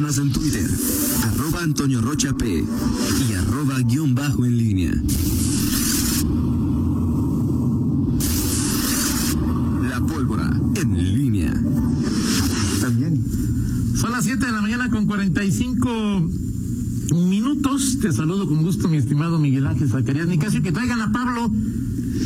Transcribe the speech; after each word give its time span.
Síguenos 0.00 0.16
en 0.16 0.32
Twitter, 0.32 0.70
arroba 1.24 1.62
Antonio 1.62 2.00
Rocha 2.00 2.32
P 2.32 2.64
y 2.64 3.32
arroba 3.34 3.80
guion 3.80 4.14
bajo 4.14 4.46
en 4.46 4.56
línea. 4.56 4.92
La 9.90 10.00
pólvora 10.00 10.58
en 10.76 11.14
línea. 11.18 11.52
También. 12.80 13.22
Son 13.94 14.10
las 14.12 14.24
7 14.24 14.46
de 14.46 14.52
la 14.52 14.62
mañana 14.62 14.88
con 14.88 15.04
45 15.04 16.30
minutos. 17.16 17.98
Te 18.00 18.10
saludo 18.10 18.48
con 18.48 18.62
gusto, 18.62 18.88
mi 18.88 18.96
estimado 18.96 19.38
Miguel 19.38 19.66
Ángel 19.66 19.90
Zacarías 19.90 20.28
Nicasio. 20.28 20.62
Que 20.62 20.72
traigan 20.72 21.02
a 21.02 21.12
Pablo. 21.12 21.52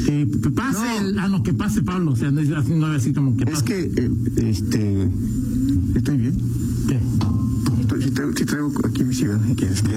Que 0.06 0.26
pase 0.54 0.78
No. 0.78 1.08
el. 1.08 1.18
Ah, 1.18 1.26
no, 1.26 1.42
que 1.42 1.52
pase 1.54 1.82
Pablo. 1.82 2.12
O 2.12 2.16
sea, 2.16 2.30
no 2.30 2.40
es 2.40 2.50
así, 2.52 2.72
no 2.72 2.94
es 2.94 3.02
así 3.02 3.12
como 3.12 3.36
que 3.36 3.42
Es 3.44 3.50
pase. 3.50 3.64
que, 3.64 3.80
eh, 3.96 4.10
este. 4.48 5.10
Traigo, 8.54 8.70
sí 8.70 8.76
aquí 8.88 9.04
mi 9.04 9.14
cigarro. 9.14 9.40
¿Quieres 9.56 9.82
que 9.82 9.90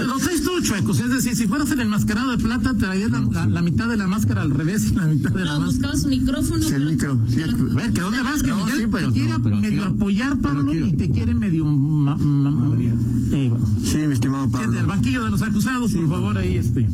Lo, 0.00 0.06
lo 0.06 0.16
traes 0.18 0.42
tú, 0.42 0.50
chuecos. 0.62 1.00
Es 1.00 1.10
decir, 1.10 1.36
si 1.36 1.46
fueras 1.46 1.70
el 1.70 1.80
enmascarado 1.80 2.30
de 2.30 2.38
plata, 2.38 2.74
traerías 2.74 3.10
la, 3.10 3.20
la- 3.20 3.46
la 3.46 3.62
mitad 3.62 3.88
de 3.88 3.96
la 3.96 4.06
máscara 4.06 4.42
al 4.42 4.50
revés 4.50 4.90
y 4.90 4.94
la 4.94 5.06
mitad 5.06 5.30
de 5.30 5.44
la 5.44 5.58
No, 5.58 5.66
máscara. 5.66 5.96
su 5.96 6.08
micrófono. 6.08 6.62
Sí, 6.62 6.74
el 6.74 6.86
micro, 6.86 7.18
sí, 7.28 7.36
pero- 7.44 7.70
A 7.72 7.74
ver, 7.74 7.92
¿que 7.92 8.00
dónde 8.00 8.22
vas? 8.22 8.42
Que 8.42 8.48
No, 8.50 8.64
Miguel 8.64 8.78
sí, 8.80 8.86
pero 8.90 9.08
te 9.08 9.12
quiere 9.14 9.30
no, 9.32 9.42
pero 9.42 9.56
medio 9.56 9.70
quiero- 9.70 9.90
apoyar, 9.94 10.38
Pablo, 10.38 10.70
quiero- 10.70 10.86
y 10.86 10.92
te 10.94 11.10
quiere 11.10 11.34
medio... 11.34 11.64
ma- 11.64 12.16
ma- 12.16 12.50
ma- 12.50 12.76
eh, 12.78 13.48
bueno. 13.50 13.66
Sí, 13.84 13.98
mi 13.98 14.12
estimado 14.14 14.48
Pablo. 14.50 14.78
el 14.78 14.86
banquillo 14.86 15.24
de 15.24 15.30
los 15.30 15.42
acusados, 15.42 15.92
por 15.92 16.08
favor, 16.08 16.38
ahí 16.38 16.56
este. 16.56 16.88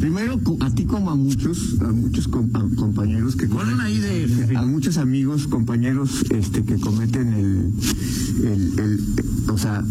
Primero, 0.00 0.40
a 0.60 0.70
ti 0.70 0.84
como 0.86 1.10
a 1.10 1.14
muchos, 1.14 1.78
a 1.82 1.92
muchos 1.92 2.26
compañeros 2.26 3.36
que 3.36 3.46
cometen- 3.48 3.80
ahí 3.80 3.98
de- 3.98 4.56
a 4.56 4.62
muchos 4.64 4.96
amigos, 4.96 5.46
compañeros, 5.46 6.24
este, 6.30 6.64
que 6.64 6.80
cometen 6.80 7.34
el, 7.34 7.72
el, 8.42 8.78
el- 8.78 9.00
o 9.50 9.58
sea, 9.58 9.84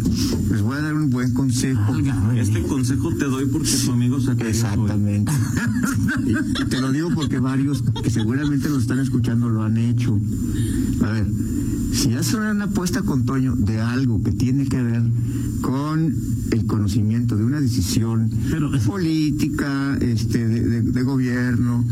les 0.52 0.62
voy 0.63 0.77
a 0.77 0.82
dar 0.82 0.95
un 0.95 1.12
buen 1.12 1.34
consejo. 1.34 1.80
Válgame. 1.91 2.41
Este 2.41 2.62
consejo 2.63 3.13
te 3.13 3.26
doy 3.26 3.46
porque 3.46 3.70
tu 3.85 3.91
amigo 3.91 4.20
saca 4.20 4.48
Exactamente. 4.48 5.32
Y, 6.26 6.32
y 6.63 6.66
te 6.66 6.82
lo 6.82 6.91
digo 6.91 7.10
porque 7.13 7.40
varios 7.40 7.84
que 8.04 8.10
seguramente 8.10 8.68
nos 8.70 8.82
están 8.84 8.99
escuchando 8.99 9.48
lo 9.49 9.62
han 9.63 9.77
hecho. 9.77 10.20
A 11.04 11.12
ver, 11.12 11.27
si 11.99 12.13
haces 12.13 12.33
una 12.35 12.63
apuesta 12.65 13.01
con 13.01 13.25
Toño 13.25 13.55
de 13.55 13.79
algo 13.81 14.21
que 14.23 14.31
tiene 14.31 14.65
que 14.67 14.81
ver 14.81 15.03
con 15.61 16.15
el 16.51 16.65
conocimiento 16.65 17.35
de 17.35 17.43
una 17.43 17.59
decisión 17.61 18.31
Pero- 18.49 18.71
política, 18.85 19.97
este, 20.01 20.47
de, 20.47 20.61
de- 20.61 20.81
de 20.81 21.03
gobierno, 21.03 21.85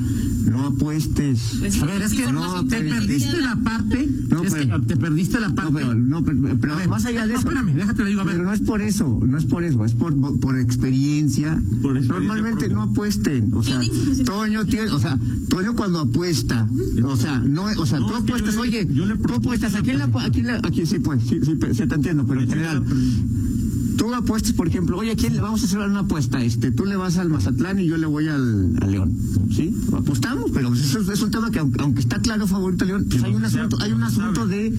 no 0.49 0.65
apuestes. 0.67 1.57
Pues, 1.59 1.81
A 1.81 1.85
ver, 1.85 2.01
es 2.01 2.13
que 2.13 2.31
No, 2.31 2.65
te 2.65 2.81
perdiste 2.81 3.41
la 3.41 3.55
parte. 3.57 4.09
No, 4.29 4.43
es 4.43 4.53
pero- 4.53 4.79
que 4.81 4.85
te 4.87 4.97
perdiste 4.97 5.39
la 5.39 5.49
No, 5.49 5.55
parte. 5.55 5.73
pero, 5.73 5.93
no, 5.93 6.23
pero- 6.23 6.57
pero 6.59 6.75
ver, 6.77 6.87
más 6.89 7.05
allá 7.05 7.27
de 7.27 7.33
no, 7.33 7.39
eso. 7.39 7.47
espérame, 7.49 7.73
déjate 7.75 8.01
lo 8.01 8.07
digo, 8.07 8.21
a 8.21 8.23
ver. 8.23 8.33
Pero 8.35 8.45
no 8.47 8.53
es 8.53 8.61
por 8.61 8.81
eso, 8.81 9.19
no 9.25 9.37
es 9.37 9.45
por 9.45 9.63
eso, 9.63 9.85
es 9.85 9.93
por, 9.93 10.15
por 10.39 10.57
experiencia. 10.57 11.61
Por 11.81 11.97
experiencia 11.97 12.13
Normalmente 12.13 12.59
propia. 12.67 12.75
no 12.75 12.81
apuesten, 12.83 13.53
o 13.53 13.63
sea. 13.63 13.79
Toño 14.25 14.65
tiene, 14.65 14.89
o 14.91 14.99
sea, 14.99 15.19
Toño 15.49 15.75
cuando 15.75 15.99
apuesta, 15.99 16.67
o 17.03 17.15
sea, 17.15 17.39
no, 17.39 17.65
o 17.77 17.85
sea, 17.85 17.99
No, 17.99 18.07
tú 18.07 18.15
apuestas, 18.15 18.55
yo 18.55 18.63
le- 18.63 18.69
oye, 18.69 18.87
yo 18.91 19.05
le 19.05 19.17
tú 19.17 19.33
apuestas, 19.35 19.75
aquí 19.75 19.91
en 20.03 20.11
la, 20.13 20.21
aquí, 20.25 20.39
en 20.39 20.47
la- 20.47 20.57
aquí 20.63 20.85
sí, 20.85 20.99
pues, 20.99 21.21
sí, 21.23 21.39
sí, 21.43 21.57
sí 21.73 21.87
te 21.87 21.95
entiendo, 21.95 22.25
pero 22.27 22.41
en 22.41 22.49
general, 22.49 22.83
tú 23.97 24.13
apuestas, 24.13 24.53
por 24.53 24.67
ejemplo, 24.67 24.97
oye, 24.97 25.11
¿a 25.11 25.15
quién 25.15 25.33
le 25.33 25.41
vamos 25.41 25.61
a 25.61 25.65
hacer 25.65 25.79
una 25.79 25.99
apuesta? 25.99 26.43
Este, 26.43 26.71
tú 26.71 26.85
le 26.85 26.95
vas 26.95 27.17
al 27.17 27.29
Mazatlán 27.29 27.79
y 27.79 27.85
yo 27.87 27.97
le 27.97 28.05
voy 28.07 28.27
al, 28.27 28.77
al 28.81 28.91
León, 28.91 29.11
¿sí? 29.51 29.75
Apostamos, 29.93 30.51
pero 30.53 30.73
eso 30.73 30.99
es, 30.99 31.09
es 31.09 31.21
un 31.21 31.31
tema 31.31 31.49
que 31.51 31.59
aunque, 31.59 31.81
aunque 31.81 32.01
está 32.01 32.19
claro 32.19 32.47
favorito 32.47 32.83
al 32.83 32.89
León, 32.89 33.05
pues 33.09 33.23
hay 33.23 33.33
un 33.35 33.43
asunto, 33.45 33.77
hay 33.81 33.91
un 33.91 34.03
asunto 34.03 34.47
de, 34.47 34.73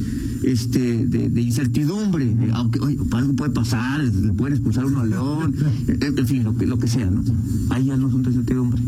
este, 0.44 1.06
de, 1.06 1.28
de 1.30 1.40
incertidumbre, 1.40 2.36
aunque, 2.52 2.80
oye, 2.80 2.98
algo 3.12 3.32
puede 3.34 3.52
pasar, 3.52 4.02
le 4.04 4.32
pueden 4.32 4.54
expulsar 4.54 4.84
uno 4.86 5.00
al 5.00 5.10
León, 5.10 5.54
en, 5.88 6.26
fin, 6.26 6.44
lo 6.44 6.56
que, 6.56 6.66
lo 6.66 6.78
que 6.78 6.86
sea, 6.88 7.10
¿no? 7.10 7.22
Hay 7.70 7.86
ya 7.86 7.96
no 7.96 8.06
asunto 8.08 8.30
de 8.30 8.36
incertidumbre. 8.36 8.80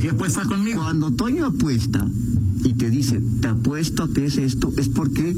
Sí 0.00 0.08
apuesta 0.08 0.44
conmigo. 0.44 0.82
Cuando 0.82 1.12
Toño 1.12 1.46
apuesta 1.46 2.06
y 2.64 2.74
te 2.74 2.90
dice, 2.90 3.22
te 3.40 3.48
apuesto 3.48 4.12
que 4.12 4.26
es 4.26 4.36
esto, 4.36 4.72
es 4.76 4.88
porque 4.88 5.34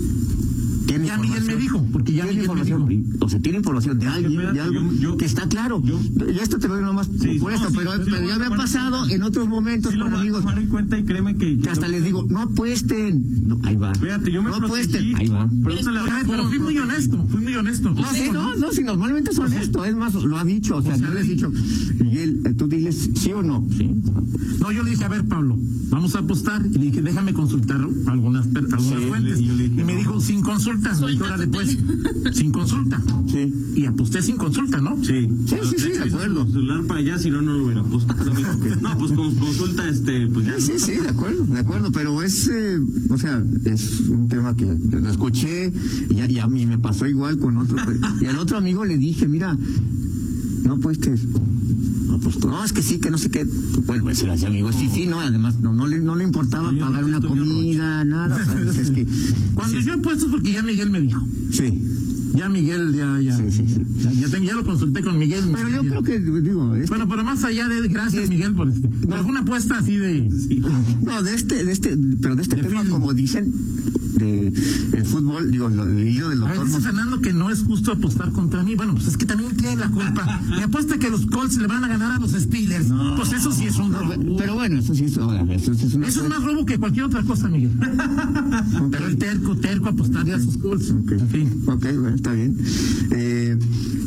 tiene 0.88 1.06
Ya 1.06 1.18
Miguel 1.18 1.44
me 1.44 1.56
dijo, 1.56 1.86
porque 1.92 2.12
ya 2.12 2.22
tiene 2.24 2.36
me 2.38 2.42
información, 2.44 2.88
dijo. 2.88 3.04
o 3.20 3.28
sea, 3.28 3.40
tiene 3.40 3.58
información 3.58 3.98
de 3.98 4.06
alguien, 4.06 4.54
de 4.54 4.60
algo 4.60 4.74
yo- 4.74 4.92
yo- 4.94 5.16
que 5.18 5.24
está 5.26 5.46
claro. 5.48 5.82
ya 5.84 6.42
esto 6.42 6.58
te 6.58 6.66
lo 6.68 6.76
digo 6.76 6.86
nomás 6.86 7.08
Sí, 7.20 7.38
por 7.38 7.50
no, 7.52 7.56
esto, 7.56 7.68
sí, 7.70 7.76
pero, 8.10 8.26
ya 8.28 8.38
me 8.38 8.46
ha 8.46 8.50
pasado 8.56 9.06
en 9.08 9.22
otros 9.22 9.46
momentos 9.48 9.92
Sí, 9.92 9.98
con 9.98 10.14
amigos. 10.14 10.40
tomar 10.40 10.58
en 10.58 10.68
cuenta 10.68 10.98
y 10.98 11.04
créeme 11.04 11.36
que. 11.36 11.58
Que 11.58 11.70
hasta 11.70 11.88
les 11.88 12.02
digo, 12.04 12.26
no 12.28 12.40
apuesten. 12.40 13.46
No, 13.48 13.60
ahí 13.64 13.76
va. 13.76 13.94
Fíjate, 13.94 14.32
yo 14.32 14.42
me 14.42 14.50
no 14.50 14.56
apuesten. 14.56 15.14
Ahí 15.16 15.28
va. 15.28 15.48
Pero 16.26 16.48
fui 16.48 16.58
muy 16.58 16.78
honesto, 16.78 17.26
fui 17.30 17.42
muy 17.42 17.54
honesto. 17.54 17.90
No, 17.90 18.04
sí, 18.12 18.30
no, 18.32 18.56
no, 18.56 18.72
si 18.72 18.82
normalmente 18.82 19.30
es 19.30 19.38
honesto, 19.38 19.84
es 19.84 19.94
más, 19.94 20.14
lo 20.14 20.38
ha 20.38 20.44
dicho, 20.44 20.76
o 20.76 20.82
sea, 20.82 20.96
yo 20.96 21.08
le 21.12 21.20
he 21.20 21.24
dicho, 21.24 21.50
Miguel, 22.02 22.40
eh, 22.46 22.54
tú 22.54 22.66
diles 22.68 23.10
sí 23.14 23.32
o 23.32 23.42
no. 23.42 23.66
Sí. 23.76 23.90
No, 24.60 24.72
yo 24.72 24.82
le 24.82 24.90
dije, 24.90 25.04
a 25.04 25.08
ver, 25.08 25.24
Pablo, 25.26 25.58
vamos 25.90 26.14
a 26.14 26.20
apostar. 26.20 26.64
Y 26.66 26.78
le 26.78 26.84
dije, 26.86 27.02
déjame 27.02 27.32
consultar 27.34 27.80
algunas, 28.06 28.46
sin 30.28 30.42
consulta. 30.42 30.92
Órale, 31.00 31.46
pues, 31.48 31.76
sin 32.32 32.52
consulta. 32.52 33.02
Sí. 33.28 33.52
Y 33.76 33.86
aposté 33.86 34.20
sin 34.22 34.36
consulta, 34.36 34.78
¿no? 34.80 34.96
Sí, 35.02 35.26
Sí, 35.46 35.56
sí, 35.70 35.74
sí, 35.78 35.88
de 35.92 35.98
acuerdo. 36.00 36.46
celular 36.46 36.84
para 36.84 37.00
allá, 37.00 37.18
si 37.18 37.30
no, 37.30 37.40
no 37.40 37.54
lo 37.54 37.64
hubiera 37.64 37.82
puesto. 37.82 38.14
No, 38.82 38.98
pues 38.98 39.12
con 39.12 39.34
consulta, 39.36 39.88
este, 39.88 40.26
pues 40.26 40.46
ya. 40.46 40.60
Sí, 40.60 40.72
sí, 40.78 40.92
de 40.92 41.08
acuerdo, 41.08 41.44
de 41.46 41.58
acuerdo, 41.58 41.90
pero 41.92 42.22
es, 42.22 42.48
eh, 42.48 42.78
o 43.08 43.16
sea, 43.18 43.42
es 43.64 44.00
un 44.08 44.28
tema 44.28 44.54
que 44.54 44.66
lo 44.66 45.08
escuché 45.10 45.72
y, 46.10 46.20
a- 46.20 46.30
y 46.30 46.38
a 46.38 46.46
mí 46.46 46.66
me 46.66 46.78
pasó 46.78 47.06
igual 47.06 47.38
con 47.38 47.56
otro. 47.56 47.76
pues, 47.84 47.98
y 48.20 48.26
al 48.26 48.38
otro 48.38 48.58
amigo 48.58 48.84
le 48.84 48.98
dije, 48.98 49.26
mira, 49.26 49.56
no 50.64 50.78
puestes. 50.78 51.20
No, 52.18 52.30
pues, 52.30 52.44
no, 52.44 52.64
es 52.64 52.72
que 52.72 52.82
sí, 52.82 52.98
que 52.98 53.10
no 53.10 53.18
sé 53.18 53.30
qué. 53.30 53.44
Bueno, 53.86 54.02
pues 54.04 54.22
era 54.22 54.34
amigo, 54.34 54.72
sí, 54.72 54.88
sí, 54.92 55.06
no, 55.06 55.20
además 55.20 55.60
no, 55.60 55.72
no, 55.72 55.86
le, 55.86 55.98
no 56.00 56.16
le 56.16 56.24
importaba 56.24 56.72
pagar 56.78 57.04
una 57.04 57.20
comida, 57.20 58.04
nada. 58.04 58.38
es 58.80 58.90
que, 58.90 59.06
Cuando 59.54 59.78
yo 59.80 59.94
apuesto 59.94 60.26
es 60.26 60.32
porque 60.32 60.52
ya 60.52 60.62
Miguel 60.62 60.90
me 60.90 61.00
dijo. 61.00 61.20
sí, 61.52 61.82
Ya 62.34 62.48
Miguel, 62.48 62.94
ya, 62.94 63.20
ya. 63.20 63.36
Sí, 63.36 63.44
sí, 63.50 63.64
sí. 63.68 63.82
Ya, 64.02 64.12
ya 64.12 64.28
tengo- 64.28 64.46
ya 64.46 64.54
lo 64.54 64.64
consulté 64.64 65.02
con 65.02 65.18
Miguel. 65.18 65.44
pero 65.52 65.68
yo 65.68 65.80
creo 65.88 66.02
que, 66.02 66.18
digo, 66.20 66.74
este- 66.76 66.88
Bueno, 66.88 67.08
pero 67.08 67.24
más 67.24 67.42
allá 67.44 67.66
de 67.68 67.88
gracias 67.88 68.28
Miguel 68.28 68.54
por 68.54 68.68
este. 68.68 68.88
No. 69.08 69.14
alguna 69.16 69.40
apuesta 69.40 69.78
así 69.78 69.96
de 69.96 70.28
No, 71.04 71.22
de 71.22 71.34
este, 71.34 71.64
de 71.64 71.72
este, 71.72 71.96
pero 72.20 72.36
de 72.36 72.42
este 72.42 72.56
De 72.56 72.62
tema, 72.62 72.80
film. 72.82 72.92
como 72.92 73.14
dicen, 73.14 73.52
de 74.14 74.48
el 74.92 75.06
fútbol, 75.06 75.50
digo, 75.50 75.68
lo 75.68 75.84
leído 75.86 76.28
del 76.28 76.42
A 76.42 76.46
ver, 76.46 76.56
doctor 76.56 76.82
Fernando 76.82 77.20
que 77.20 77.32
no 77.32 77.50
es 77.50 77.62
justo 77.62 77.92
apostar 77.92 78.32
contra 78.32 78.62
mí. 78.62 78.74
Bueno, 78.74 78.94
pues 78.94 79.06
es 79.06 79.16
que 79.16 79.26
también 79.26 79.56
tiene 79.56 79.76
la 79.76 79.88
culpa. 79.88 80.40
Me 80.48 80.64
apuesta 80.64 80.98
que 80.98 81.10
los 81.10 81.26
Colts 81.26 81.56
le 81.58 81.66
van 81.66 81.84
a 81.84 81.88
ganar 81.88 82.12
a 82.12 82.18
los 82.18 82.32
Steelers. 82.32 82.88
Pues 83.16 83.32
eso 83.32 83.52
sí 83.52 83.66
es 83.66 83.76
un 83.76 83.92
robo. 83.92 84.36
pero 84.36 84.54
bueno, 84.54 84.78
eso 84.78 84.94
sí 84.94 85.04
es, 85.04 85.18
ahora, 85.18 85.42
eso, 85.52 85.74
sí 85.74 85.86
es 85.86 85.94
una 85.94 86.06
Eso 86.06 86.22
es 86.22 86.28
más 86.28 86.42
robo 86.42 86.64
que 86.66 86.78
cualquier 86.78 87.06
otra 87.06 87.22
cosa, 87.22 87.48
Miguel. 87.48 87.72
Pero 88.90 89.06
el 89.06 89.16
terco, 89.16 89.56
terco 89.56 89.88
apostarle 89.88 90.34
a 90.34 90.40
sus 90.40 90.56
Colts. 90.58 90.90
Ok, 90.90 91.12
En 91.12 91.28
fin. 91.28 91.62
Ok, 91.66 91.82
bueno, 91.82 92.08
está 92.10 92.32
bien. 92.32 92.56
Eh, 93.12 93.58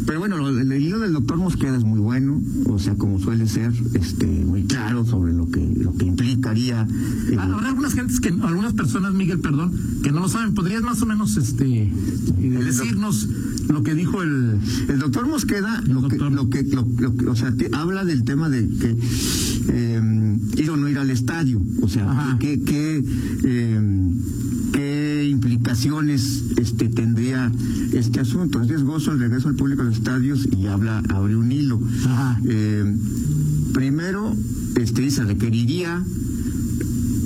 pero 0.06 0.20
bueno, 0.20 0.38
lo, 0.38 0.50
el 0.50 0.72
hilo 0.74 1.00
del 1.00 1.14
doctor 1.14 1.38
Mosqueda 1.38 1.78
es 1.78 1.84
muy 1.84 2.00
bueno, 2.00 2.42
o 2.66 2.71
sea, 2.82 2.96
como 2.96 3.20
suele 3.20 3.48
ser, 3.48 3.72
este, 3.94 4.26
muy 4.26 4.64
claro 4.64 5.06
sobre 5.06 5.34
lo 5.34 5.50
que, 5.50 5.66
lo 5.78 5.94
que 5.96 6.06
implicaría. 6.06 6.88
eh, 7.30 7.36
Ah, 7.38 7.44
Habrá 7.54 7.70
algunas 7.70 7.94
gentes 7.94 8.20
que, 8.20 8.30
algunas 8.30 8.74
personas, 8.74 9.14
Miguel, 9.14 9.40
perdón, 9.40 9.72
que 10.04 10.12
no 10.12 10.20
lo 10.22 10.30
saben. 10.30 10.54
¿Podrías 10.54 10.82
más 10.82 11.02
o 11.02 11.06
menos 11.06 11.38
este 11.38 11.92
decirnos 12.38 13.28
lo 13.70 13.84
que 13.84 13.94
dijo 13.96 14.22
el 14.22 14.58
el 14.90 15.00
doctor 15.00 15.28
Mosqueda, 15.28 15.82
lo 15.88 16.08
que, 16.08 16.18
doctor. 16.18 16.32
lo 16.32 16.50
que, 16.50 16.64
lo, 16.64 16.88
lo 17.00 17.16
que- 17.16 17.28
o 17.28 17.36
sea, 17.36 17.52
te- 17.56 17.70
habla 17.74 18.04
del 18.04 18.24
tema 18.24 18.50
de 18.50 18.68
que 18.68 18.98
eh, 19.70 20.02
ir 20.58 20.70
o 20.70 20.78
no 20.78 20.90
ir 20.90 20.98
al 20.98 21.10
estadio, 21.10 21.62
o 21.82 21.88
sea, 21.88 22.38
qué, 22.40 22.62
qué, 22.62 23.04
eh, 23.44 24.12
qué 24.74 25.28
implicaciones 25.30 26.44
este 26.58 26.90
tendría 26.90 27.52
este 27.94 28.20
asunto. 28.20 28.62
Es 28.62 28.68
riesgoso 28.68 29.12
el 29.12 29.20
regreso 29.20 29.50
al 29.50 29.56
público 29.56 29.82
a 29.82 29.86
los 29.86 29.98
estadios 29.98 30.48
y 30.58 30.68
habla, 30.68 31.04
abre 31.10 31.36
un 31.36 31.52
hilo. 31.52 31.80
Eh, 32.46 32.96
primero, 33.74 34.36
este 34.76 35.10
se 35.12 35.24
requeriría 35.24 36.04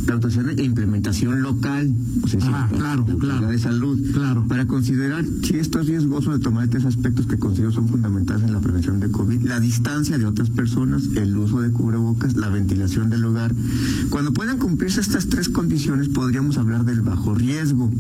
la 0.07 0.13
autorización 0.15 0.57
e 0.59 0.63
implementación 0.63 1.41
local, 1.41 1.91
o 2.23 2.27
sea, 2.27 2.39
sí, 2.39 2.47
Ah, 2.51 2.67
la- 2.71 2.77
claro, 2.77 3.05
la 3.07 3.15
claro. 3.15 3.47
de 3.47 3.57
salud, 3.59 3.99
Claro. 4.13 4.45
para 4.47 4.65
considerar 4.67 5.25
si 5.43 5.55
esto 5.57 5.79
es 5.79 5.87
riesgoso 5.87 6.31
de 6.31 6.39
tomar 6.39 6.67
tres 6.67 6.85
aspectos 6.85 7.25
que 7.27 7.37
considero 7.37 7.71
son 7.71 7.87
fundamentales 7.87 8.43
en 8.43 8.53
la 8.53 8.61
prevención 8.61 8.99
de 8.99 9.09
COVID, 9.09 9.41
la 9.43 9.59
distancia 9.59 10.17
de 10.17 10.25
otras 10.25 10.49
personas, 10.49 11.03
el 11.15 11.35
uso 11.37 11.61
de 11.61 11.71
cubrebocas, 11.71 12.35
la 12.35 12.49
ventilación 12.49 13.09
del 13.09 13.25
hogar. 13.25 13.53
Cuando 14.09 14.33
puedan 14.33 14.57
cumplirse 14.59 15.01
estas 15.01 15.27
tres 15.27 15.49
condiciones, 15.49 16.09
podríamos 16.09 16.57
hablar 16.57 16.85
del 16.85 17.01
bajo 17.01 17.33
riesgo. 17.35 17.91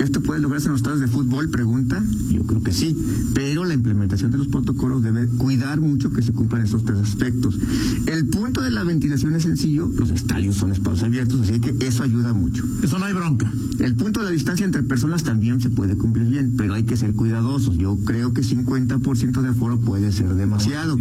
¿Esto 0.00 0.22
puede 0.22 0.40
lograrse 0.40 0.66
en 0.66 0.72
los 0.72 0.80
estadios 0.80 1.00
de 1.00 1.08
fútbol? 1.08 1.50
Pregunta. 1.50 2.02
Yo 2.30 2.44
creo 2.46 2.62
que 2.62 2.72
sí. 2.72 2.96
Pero 3.34 3.66
la 3.66 3.74
implementación 3.74 4.30
de 4.30 4.38
los 4.38 4.48
protocolos 4.48 5.02
debe 5.02 5.26
cuidar 5.28 5.78
mucho 5.78 6.10
que 6.10 6.22
se 6.22 6.32
cumplan 6.32 6.62
esos 6.62 6.86
tres 6.86 6.98
aspectos. 6.98 7.58
El 8.06 8.26
punto 8.28 8.62
de 8.62 8.70
la 8.70 8.82
ventilación 8.82 9.34
es 9.34 9.42
sencillo. 9.42 9.90
Los 9.98 10.10
estadios 10.10 10.56
son 10.56 10.72
espacios 10.72 11.02
abiertos, 11.02 11.42
así 11.42 11.60
que 11.60 11.74
eso 11.86 12.02
ayuda 12.02 12.32
mucho. 12.32 12.64
Eso 12.82 12.98
no 12.98 13.04
hay 13.04 13.12
bronca. 13.12 13.52
El 13.78 13.94
punto 13.94 14.20
de 14.20 14.26
la 14.26 14.32
distancia 14.32 14.64
entre 14.64 14.82
personas 14.82 15.22
también 15.22 15.60
se 15.60 15.68
puede 15.68 15.96
cumplir 15.96 16.28
bien, 16.28 16.54
pero 16.56 16.72
hay 16.72 16.84
que 16.84 16.96
ser 16.96 17.12
cuidadosos. 17.12 17.76
Yo 17.76 17.98
creo 18.04 18.32
que 18.32 18.40
50% 18.40 19.42
de 19.42 19.48
aforo 19.50 19.80
puede 19.80 20.12
ser 20.12 20.34
demasiado, 20.34 20.98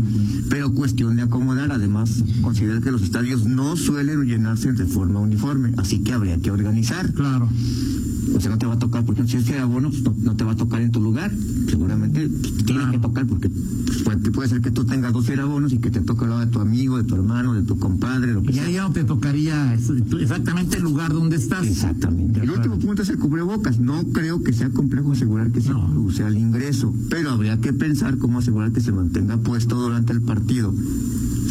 pero 0.50 0.74
cuestión 0.74 1.16
de 1.16 1.22
acomodar. 1.22 1.72
Además, 1.72 2.22
considero 2.42 2.81
que 2.81 2.92
los 2.92 3.04
estadios 3.04 3.45
no 3.45 3.78
suelen 3.78 4.25
llenarse 4.25 4.74
de 4.74 4.86
forma 4.86 5.22
uniforme, 5.22 5.74
así 5.78 6.00
que 6.00 6.12
habría 6.12 6.38
que 6.40 6.52
organizar. 6.52 7.13
Claro. 7.13 7.50
O 8.36 8.39
sea, 8.42 8.51
no 8.51 8.57
te 8.57 8.66
va 8.66 8.74
a 8.74 8.80
tocar, 8.80 9.06
porque 9.06 9.25
si 9.27 9.38
es 9.38 9.50
abono, 9.60 9.89
pues 9.89 10.04
no, 10.04 10.13
no 10.21 10.36
te 10.36 10.44
va 10.44 10.51
a 10.51 10.56
tocar 10.56 10.81
en 10.81 10.92
tu 10.92 11.01
lugar. 11.01 11.31
Seguramente 11.68 12.27
pues, 12.27 12.42
te 12.42 12.63
tiene 12.63 12.80
Claro. 12.81 12.92
que 12.92 13.00
tocar, 13.00 13.25
porque 13.27 13.50
pues, 13.50 14.04
puede, 14.04 14.31
puede 14.31 14.50
ser 14.50 14.62
que 14.62 14.71
tú 14.71 14.83
tengas 14.86 15.13
dos 15.13 15.30
abonos 15.30 15.71
y 15.74 15.77
que 15.80 15.89
te 15.89 16.01
toque 16.01 16.25
al 16.25 16.30
lado 16.31 16.42
de 16.45 16.48
tu 16.51 16.60
amigo, 16.60 16.98
de 16.98 17.04
tu 17.04 17.16
hermano, 17.16 17.54
de 17.54 17.63
tu 17.63 17.77
compadre, 17.80 18.33
lo 18.33 18.44
que 18.44 18.51
Y 18.51 18.56
sea. 18.56 18.69
ya 18.69 18.81
no 18.83 18.92
te 18.92 19.04
tocaría 19.04 19.74
exactamente 19.74 20.77
el 20.77 20.83
lugar 20.83 21.13
donde 21.13 21.36
estás. 21.38 21.66
Exactamente. 21.66 22.39
De 22.39 22.45
El 22.45 22.51
último 22.51 22.77
punto 22.80 23.01
es 23.04 23.10
el 23.10 23.18
cubrebocas. 23.18 23.80
No 23.80 24.04
creo 24.12 24.44
que 24.44 24.54
sea 24.54 24.69
complejo 24.69 25.12
asegurar 25.13 25.51
que 25.51 25.62
se 25.62 25.69
No. 25.69 25.88
use 26.01 26.24
al 26.24 26.38
ingreso, 26.38 26.94
pero 27.10 27.31
habría 27.31 27.60
que 27.62 27.74
pensar 27.74 28.18
cómo 28.18 28.39
asegurar 28.39 28.71
que 28.71 28.81
se 28.81 28.92
mantenga 28.92 29.38
puesto 29.38 29.75
durante 29.80 30.13
el 30.13 30.21
partido. 30.21 30.74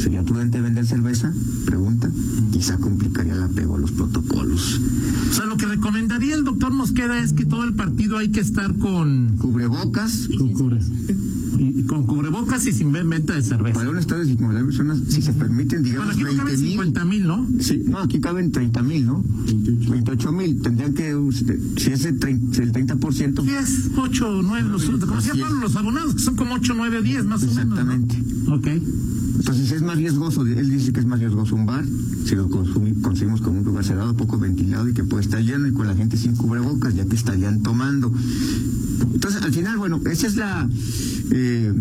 ¿Sería 0.01 0.23
prudente 0.23 0.61
vender 0.61 0.87
cerveza? 0.87 1.33
Pregunta. 1.67 2.11
Quizá 2.53 2.79
complicaría 2.79 3.35
el 3.35 3.43
apego 3.43 3.77
a 3.77 3.79
los 3.79 3.91
protocolos. 3.91 4.81
O 5.31 5.35
sea, 5.35 5.45
lo 5.47 5.57
que 5.57 5.67
recomendaría 5.67 6.35
el 6.37 6.45
doctor 6.45 6.73
Mosqueda 6.73 7.19
es 7.19 7.33
que 7.33 7.45
todo 7.45 7.65
el 7.65 7.75
partido 7.75 8.17
hay 8.19 8.29
que 8.29 8.41
estar 8.41 8.75
con, 8.77 9.37
Cubrebocas. 9.39 10.29
con, 10.39 10.53
cubre- 10.55 10.81
y- 11.59 11.81
y 11.81 11.83
con 11.85 12.07
cubrebocas 12.07 12.65
y 12.67 12.73
sin 12.73 12.93
venta 12.93 13.35
de 13.35 13.43
cerveza. 13.43 13.75
Para 13.75 13.91
un 13.91 13.99
estadio 13.99 14.23
de 14.25 14.31
50 14.31 14.65
personas, 14.65 14.99
si 15.09 15.21
se 15.21 15.33
permiten, 15.33 15.83
Bueno, 15.83 15.85
digamos, 16.13 16.15
aquí 16.15 16.21
no 16.23 16.27
20 16.29 16.43
caben 16.45 16.61
mil. 16.61 16.71
50 16.71 17.05
mil, 17.05 17.27
¿no? 17.27 17.47
Sí, 17.61 17.83
no, 17.87 17.99
aquí 17.99 18.21
caben 18.21 18.53
30 18.53 18.83
mil, 18.83 19.05
¿no? 19.07 19.25
28 19.91 20.33
mil. 20.33 20.61
Tendrían 20.63 20.95
que, 20.95 21.17
usted- 21.17 21.59
si 21.77 21.91
es 21.91 22.05
el 22.05 22.21
30%, 22.21 22.63
el 22.63 22.73
30% 22.73 23.43
10, 23.43 23.91
8 23.97 24.29
o 24.29 24.43
9, 24.43 24.69
los, 24.71 24.85
como 24.85 24.99
decía 25.17 25.33
Así 25.33 25.41
es. 25.41 25.45
Pablo, 25.47 25.61
los 25.61 25.75
abonados, 25.77 26.15
que 26.15 26.21
son 26.23 26.37
como 26.37 26.55
8, 26.55 26.75
9 26.77 26.99
o 26.99 27.03
10 27.03 27.25
más 27.25 27.43
o 27.43 27.47
menos. 27.47 27.59
Exactamente. 27.59 28.23
¿no? 28.47 28.55
Ok. 28.55 28.69
Entonces 29.39 29.71
es 29.73 29.83
más 29.83 29.97
riesgoso, 29.97 30.43
él 30.43 30.69
dice 30.71 30.93
que 30.93 31.01
es 31.01 31.07
más 31.07 31.21
riesgoso 31.21 31.55
un 31.55 31.65
bar, 31.65 31.85
si 32.27 32.35
lo 32.35 32.49
consumi- 32.51 33.01
conseguimos 33.01 33.41
con 33.41 33.57
un 33.57 33.65
lugar 33.65 33.85
cerrado, 33.85 34.15
poco 34.17 34.39
ventilado 34.39 34.89
y 34.89 34.93
que 34.95 35.05
puede 35.05 35.23
estar 35.25 35.41
lleno 35.41 35.67
y 35.69 35.73
con 35.73 35.87
la 35.87 35.95
gente 35.95 36.17
sin 36.17 36.37
cubrebocas, 36.37 36.95
ya 36.95 37.05
que 37.07 37.15
estarían 37.17 37.63
tomando. 37.63 38.13
Entonces, 39.15 39.43
al 39.43 39.53
final, 39.53 39.79
bueno, 39.79 40.01
esa 40.11 40.27
es 40.27 40.37
la, 40.37 40.69
eh, 41.31 41.73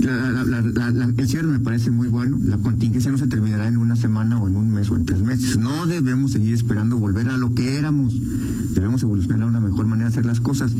la- 0.00 0.90
la- 0.92 1.12
el 1.16 1.28
cierre 1.28 1.46
me 1.48 1.58
parece 1.60 1.90
muy 1.90 2.08
bueno. 2.08 2.38
La 2.44 2.58
contingencia 2.58 3.10
no 3.10 3.18
se 3.18 3.26
terminará 3.26 3.68
en 3.68 3.76
una 3.76 3.96
semana 3.96 4.40
o 4.40 4.48
en 4.48 4.56
un 4.56 4.70
mes 4.70 4.90
o 4.90 4.96
en 4.96 5.04
tres 5.06 5.20
meses. 5.22 5.58
No 5.58 5.86
debemos 5.86 6.32
seguir 6.32 6.54
esperando 6.54 6.96
volver 6.98 7.28
a 7.28 7.36
lo 7.36 7.54
que 7.54 7.76
éramos. 7.76 8.14
Debemos 8.74 9.02
evolucionar 9.02 9.42
a 9.42 9.46
una 9.46 9.60
mejor 9.60 9.86
manera 9.86 10.08
de 10.08 10.12
hacer 10.14 10.26
las 10.26 10.40
cosas. 10.40 10.72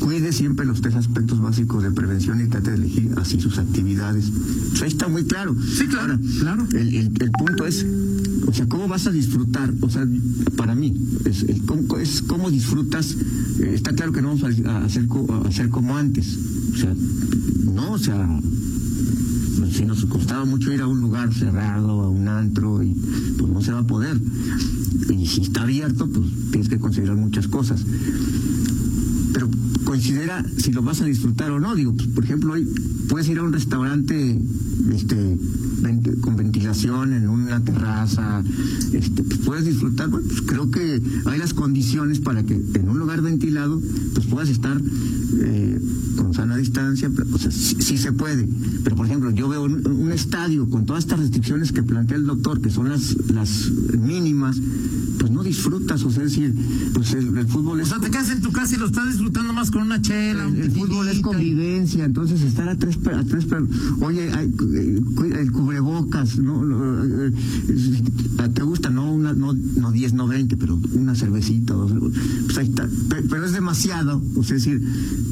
Cuide 0.00 0.32
siempre 0.32 0.66
los 0.66 0.80
tres 0.80 0.94
aspectos 0.94 1.40
básicos 1.40 1.82
de 1.82 1.90
prevención 1.90 2.40
y 2.40 2.46
trate 2.48 2.70
de 2.70 2.76
elegir 2.76 3.10
así 3.16 3.40
sus 3.40 3.58
actividades. 3.58 4.30
Pues 4.70 4.82
ahí 4.82 4.88
está 4.88 5.08
muy 5.08 5.24
claro. 5.24 5.54
Sí, 5.60 5.86
claro, 5.86 6.14
Ahora, 6.14 6.18
claro. 6.40 6.66
El, 6.72 6.94
el- 6.94 7.22
el 7.22 7.30
punto 7.30 7.66
es, 7.66 7.84
o 8.46 8.52
sea, 8.52 8.66
¿cómo 8.66 8.88
vas 8.88 9.06
a 9.06 9.10
disfrutar? 9.10 9.72
O 9.80 9.90
sea, 9.90 10.06
para 10.56 10.74
mí, 10.74 10.94
es, 11.24 11.44
cómo, 12.26 12.50
disfrutas. 12.50 13.16
Eh, 13.60 13.72
está 13.74 13.94
claro 13.94 14.12
que 14.12 14.22
no 14.22 14.28
vamos 14.28 14.44
a, 14.44 14.84
hacer, 14.84 15.06
a 15.30 15.48
hacer 15.48 15.68
como 15.68 15.96
antes. 15.96 16.38
O 16.72 16.76
sea, 16.76 16.94
no, 17.72 17.92
o 17.92 17.98
sea, 17.98 18.40
si 19.72 19.84
nos 19.84 20.04
costaba 20.06 20.44
mucho 20.44 20.72
ir 20.72 20.80
a 20.80 20.86
un 20.86 21.00
lugar 21.00 21.32
cerrado, 21.32 22.02
a 22.02 22.08
un 22.08 22.28
antro, 22.28 22.82
y 22.82 22.94
pues 23.38 23.50
no 23.50 23.60
se 23.60 23.72
va 23.72 23.80
a 23.80 23.86
poder. 23.86 24.20
Y 25.10 25.26
si 25.26 25.42
está 25.42 25.62
abierto, 25.62 26.08
pues 26.08 26.26
tienes 26.50 26.68
que 26.68 26.78
considerar 26.78 27.16
muchas 27.16 27.48
cosas. 27.48 27.84
Considera 29.94 30.44
si 30.56 30.72
lo 30.72 30.82
vas 30.82 31.00
a 31.02 31.04
disfrutar 31.04 31.52
o 31.52 31.60
no. 31.60 31.72
Digo, 31.76 31.94
pues, 31.94 32.08
por 32.08 32.24
ejemplo, 32.24 32.54
hoy 32.54 32.66
puedes 33.08 33.28
ir 33.28 33.38
a 33.38 33.44
un 33.44 33.52
restaurante 33.52 34.40
este, 34.92 35.38
con 36.20 36.34
ventilación 36.34 37.12
en 37.12 37.28
una 37.28 37.62
terraza, 37.62 38.42
este, 38.92 39.22
pues 39.22 39.38
puedes 39.46 39.66
disfrutar. 39.66 40.08
Bueno, 40.08 40.26
pues 40.26 40.42
creo 40.42 40.68
que 40.72 41.00
hay 41.26 41.38
las 41.38 41.54
condiciones 41.54 42.18
para 42.18 42.42
que 42.42 42.54
en 42.74 42.88
un 42.88 42.98
lugar 42.98 43.22
ventilado 43.22 43.80
pues 44.14 44.26
puedas 44.26 44.48
estar 44.48 44.82
eh, 45.40 45.80
con 46.16 46.34
sana 46.34 46.56
distancia. 46.56 47.08
pero, 47.14 47.28
O 47.32 47.38
sea, 47.38 47.52
sí, 47.52 47.76
sí 47.78 47.96
se 47.96 48.10
puede. 48.10 48.48
Pero, 48.82 48.96
por 48.96 49.06
ejemplo, 49.06 49.30
yo 49.30 49.48
veo 49.48 49.62
un, 49.62 49.86
un 49.86 50.10
estadio 50.10 50.68
con 50.68 50.86
todas 50.86 51.04
estas 51.04 51.20
restricciones 51.20 51.70
que 51.70 51.84
plantea 51.84 52.16
el 52.16 52.26
doctor, 52.26 52.60
que 52.60 52.70
son 52.70 52.88
las, 52.88 53.16
las 53.32 53.70
mínimas, 53.96 54.56
pues 55.24 55.32
no 55.32 55.42
disfrutas. 55.42 56.02
O 56.04 56.10
sea, 56.10 56.22
es 56.22 56.32
decir, 56.32 56.54
pues 56.92 57.14
el, 57.14 57.34
el 57.38 57.46
fútbol 57.46 57.80
O 57.80 57.82
es 57.82 57.88
sea, 57.88 57.98
te 57.98 58.10
quedas 58.10 58.28
en 58.28 58.42
tu 58.42 58.52
casa 58.52 58.74
y 58.74 58.78
lo 58.78 58.84
estás 58.84 59.08
disfrutando 59.08 59.54
más 59.54 59.70
con 59.70 59.80
una 59.80 60.02
chela, 60.02 60.46
el, 60.46 60.56
el 60.56 60.70
fútbol 60.70 61.08
es 61.08 61.20
convivencia, 61.20 62.04
entonces 62.04 62.42
estar 62.42 62.68
a 62.68 62.76
tres, 62.76 62.98
a 63.06 63.24
tres 63.24 63.46
oye, 64.02 64.30
hay, 64.34 64.48
eh, 64.74 65.00
el 65.40 65.50
cubrebocas, 65.50 66.38
no, 66.38 66.62
eh, 67.26 67.32
eh, 67.68 68.48
te 68.52 68.62
gusta, 68.62 68.90
no 68.90 69.10
una, 69.14 69.32
no, 69.32 69.54
no 69.54 69.92
10, 69.92 70.12
no 70.12 70.26
20, 70.28 70.58
pero 70.58 70.78
una 70.92 71.14
cervecita, 71.14 71.72
dos, 71.72 71.92
pues 72.44 72.58
ahí 72.58 72.68
está. 72.68 72.86
Pe- 73.08 73.22
pero 73.30 73.46
es 73.46 73.52
demasiado, 73.52 74.22
o 74.36 74.42
sea, 74.42 74.56
es 74.56 74.64
decir, 74.64 74.82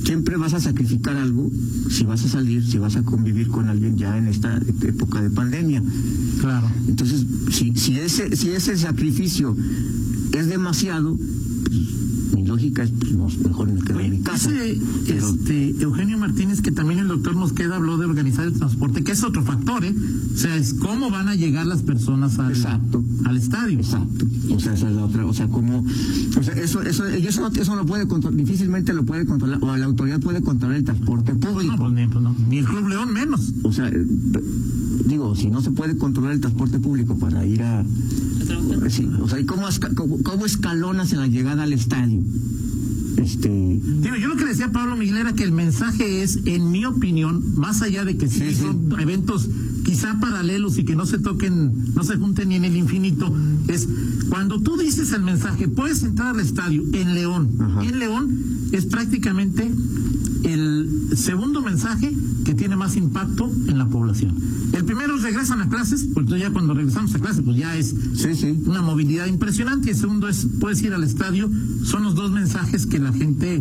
siempre 0.04 0.38
vas 0.38 0.54
a 0.54 0.60
sacrificar 0.60 1.16
algo 1.16 1.50
si 1.90 2.04
vas 2.04 2.24
a 2.24 2.28
salir, 2.28 2.64
si 2.66 2.78
vas 2.78 2.96
a 2.96 3.02
convivir 3.02 3.48
con 3.48 3.68
alguien 3.68 3.98
ya 3.98 4.16
en 4.16 4.26
esta 4.26 4.58
época 4.82 5.20
de 5.20 5.28
pandemia. 5.28 5.82
Claro. 6.40 6.70
Entonces, 6.88 7.26
si, 7.50 7.72
si, 7.76 7.98
ese, 7.98 8.34
si 8.36 8.48
ese 8.50 8.76
sacrificio 8.78 9.54
es 10.32 10.46
demasiado, 10.48 11.16
pues, 11.16 12.32
mi 12.34 12.46
lógica 12.46 12.82
es, 12.82 12.90
pues, 12.90 13.12
no, 13.12 13.28
mejor 13.48 13.70
me 13.72 13.80
quedo 13.82 14.00
en 14.00 14.10
mi 14.10 14.18
casa. 14.20 14.50
Pero- 15.06 15.28
este, 15.28 15.70
Eugenio 15.82 16.16
Martínez 16.18 16.60
que 16.62 16.70
también 16.72 17.00
el 17.00 17.08
doctor 17.08 17.34
Mosqueda 17.34 17.76
habló 17.76 17.98
de 17.98 18.06
organizar 18.06 18.46
el 18.46 18.54
transporte, 18.54 19.04
que 19.04 19.12
es 19.12 19.22
otro 19.22 19.42
factor, 19.44 19.84
¿eh? 19.84 19.94
O 20.34 20.36
sea, 20.38 20.56
es 20.56 20.74
cómo 20.74 21.10
van 21.10 21.28
a 21.28 21.34
llegar 21.34 21.66
las 21.66 21.82
personas 21.82 22.38
al, 22.38 22.52
Exacto. 22.52 23.04
al 23.24 23.36
estadio. 23.36 23.78
Exacto. 23.78 24.26
O 24.50 24.58
sea, 24.60 24.72
esa 24.74 24.88
es 24.88 24.96
la 24.96 25.04
otra. 25.04 25.26
O 25.26 25.34
sea, 25.34 25.48
como. 25.48 25.80
O 26.38 26.42
sea, 26.42 26.54
eso, 26.54 26.80
eso, 26.82 27.06
eso, 27.06 27.46
eso 27.54 27.76
no 27.76 27.84
puede 27.86 28.08
controlar, 28.08 28.38
difícilmente 28.38 28.94
lo 28.94 29.04
puede 29.04 29.26
controlar, 29.26 29.58
o 29.62 29.76
la 29.76 29.84
autoridad 29.84 30.20
puede 30.20 30.40
controlar 30.40 30.78
el 30.78 30.84
transporte 30.84 31.34
No, 31.34 31.40
público. 31.40 31.76
pues, 31.76 31.92
ni, 31.92 32.06
pues, 32.08 32.22
no. 32.24 32.34
Ni 32.48 32.58
el 32.58 32.64
Club 32.64 32.88
León 32.88 33.12
menos. 33.12 33.52
O 33.62 33.72
sea, 33.72 33.88
eh, 33.88 34.06
digo, 35.06 35.34
si 35.36 35.48
no 35.48 35.60
se 35.60 35.70
puede 35.70 35.96
controlar 35.98 36.32
el 36.32 36.40
transporte 36.40 36.78
público 36.78 37.18
para 37.18 37.44
ir 37.46 37.62
a. 37.62 37.84
Sí, 38.88 39.08
o 39.20 39.28
sea, 39.28 39.40
¿y 39.40 39.44
cómo, 39.46 39.66
cómo, 39.94 40.22
cómo 40.22 40.46
escalonas 40.46 41.12
en 41.12 41.20
la 41.20 41.26
llegada 41.26 41.62
al 41.62 41.72
estadio? 41.72 42.20
Este. 43.16 43.48
Digo, 43.48 44.16
yo 44.16 44.28
lo 44.28 44.36
que 44.36 44.44
decía 44.44 44.72
Pablo 44.72 44.96
Miguel 44.96 45.18
era 45.18 45.32
que 45.32 45.44
el 45.44 45.52
mensaje 45.52 46.22
es, 46.22 46.40
en 46.44 46.70
mi 46.70 46.84
opinión, 46.84 47.54
más 47.56 47.82
allá 47.82 48.04
de 48.04 48.16
que 48.16 48.28
sí, 48.28 48.38
Sí, 48.40 48.54
sí. 48.54 48.60
son 48.62 49.00
eventos 49.00 49.48
quizá 49.84 50.18
paralelos 50.20 50.78
y 50.78 50.84
que 50.84 50.96
no 50.96 51.06
se 51.06 51.18
toquen, 51.18 51.94
no 51.94 52.02
se 52.04 52.16
junten 52.16 52.48
ni 52.48 52.56
en 52.56 52.64
el 52.64 52.76
infinito, 52.76 53.34
es 53.68 53.88
cuando 54.28 54.60
tú 54.60 54.76
dices 54.76 55.12
el 55.12 55.22
mensaje, 55.22 55.68
puedes 55.68 56.02
entrar 56.02 56.34
al 56.34 56.40
estadio 56.40 56.82
en 56.92 57.14
León. 57.14 57.50
Ajá. 57.60 57.84
En 57.84 57.98
León 57.98 58.38
es 58.72 58.86
prácticamente 58.86 59.70
el 60.44 61.10
segundo 61.16 61.62
mensaje 61.62 62.12
que 62.44 62.54
tiene 62.54 62.76
más 62.76 62.96
impacto 62.96 63.50
en 63.68 63.78
la 63.78 63.88
población. 63.88 64.34
El 64.72 64.84
primero 64.84 65.16
es 65.16 65.22
regresan 65.22 65.60
a 65.60 65.68
clases, 65.68 66.08
porque 66.14 66.38
ya 66.38 66.50
cuando 66.50 66.74
regresamos 66.74 67.14
a 67.14 67.18
clases, 67.18 67.42
pues 67.44 67.56
ya 67.56 67.76
es 67.76 67.94
Sí, 68.14 68.34
sí. 68.34 68.58
una 68.66 68.82
movilidad 68.82 69.26
impresionante. 69.26 69.88
Y 69.88 69.90
el 69.92 69.96
segundo 69.96 70.28
es, 70.28 70.46
puedes 70.60 70.82
ir 70.82 70.92
al 70.94 71.04
estadio. 71.04 71.50
Son 71.84 72.02
los 72.02 72.14
dos 72.14 72.32
mensajes 72.32 72.86
que 72.86 72.98
la 72.98 73.12
gente, 73.12 73.60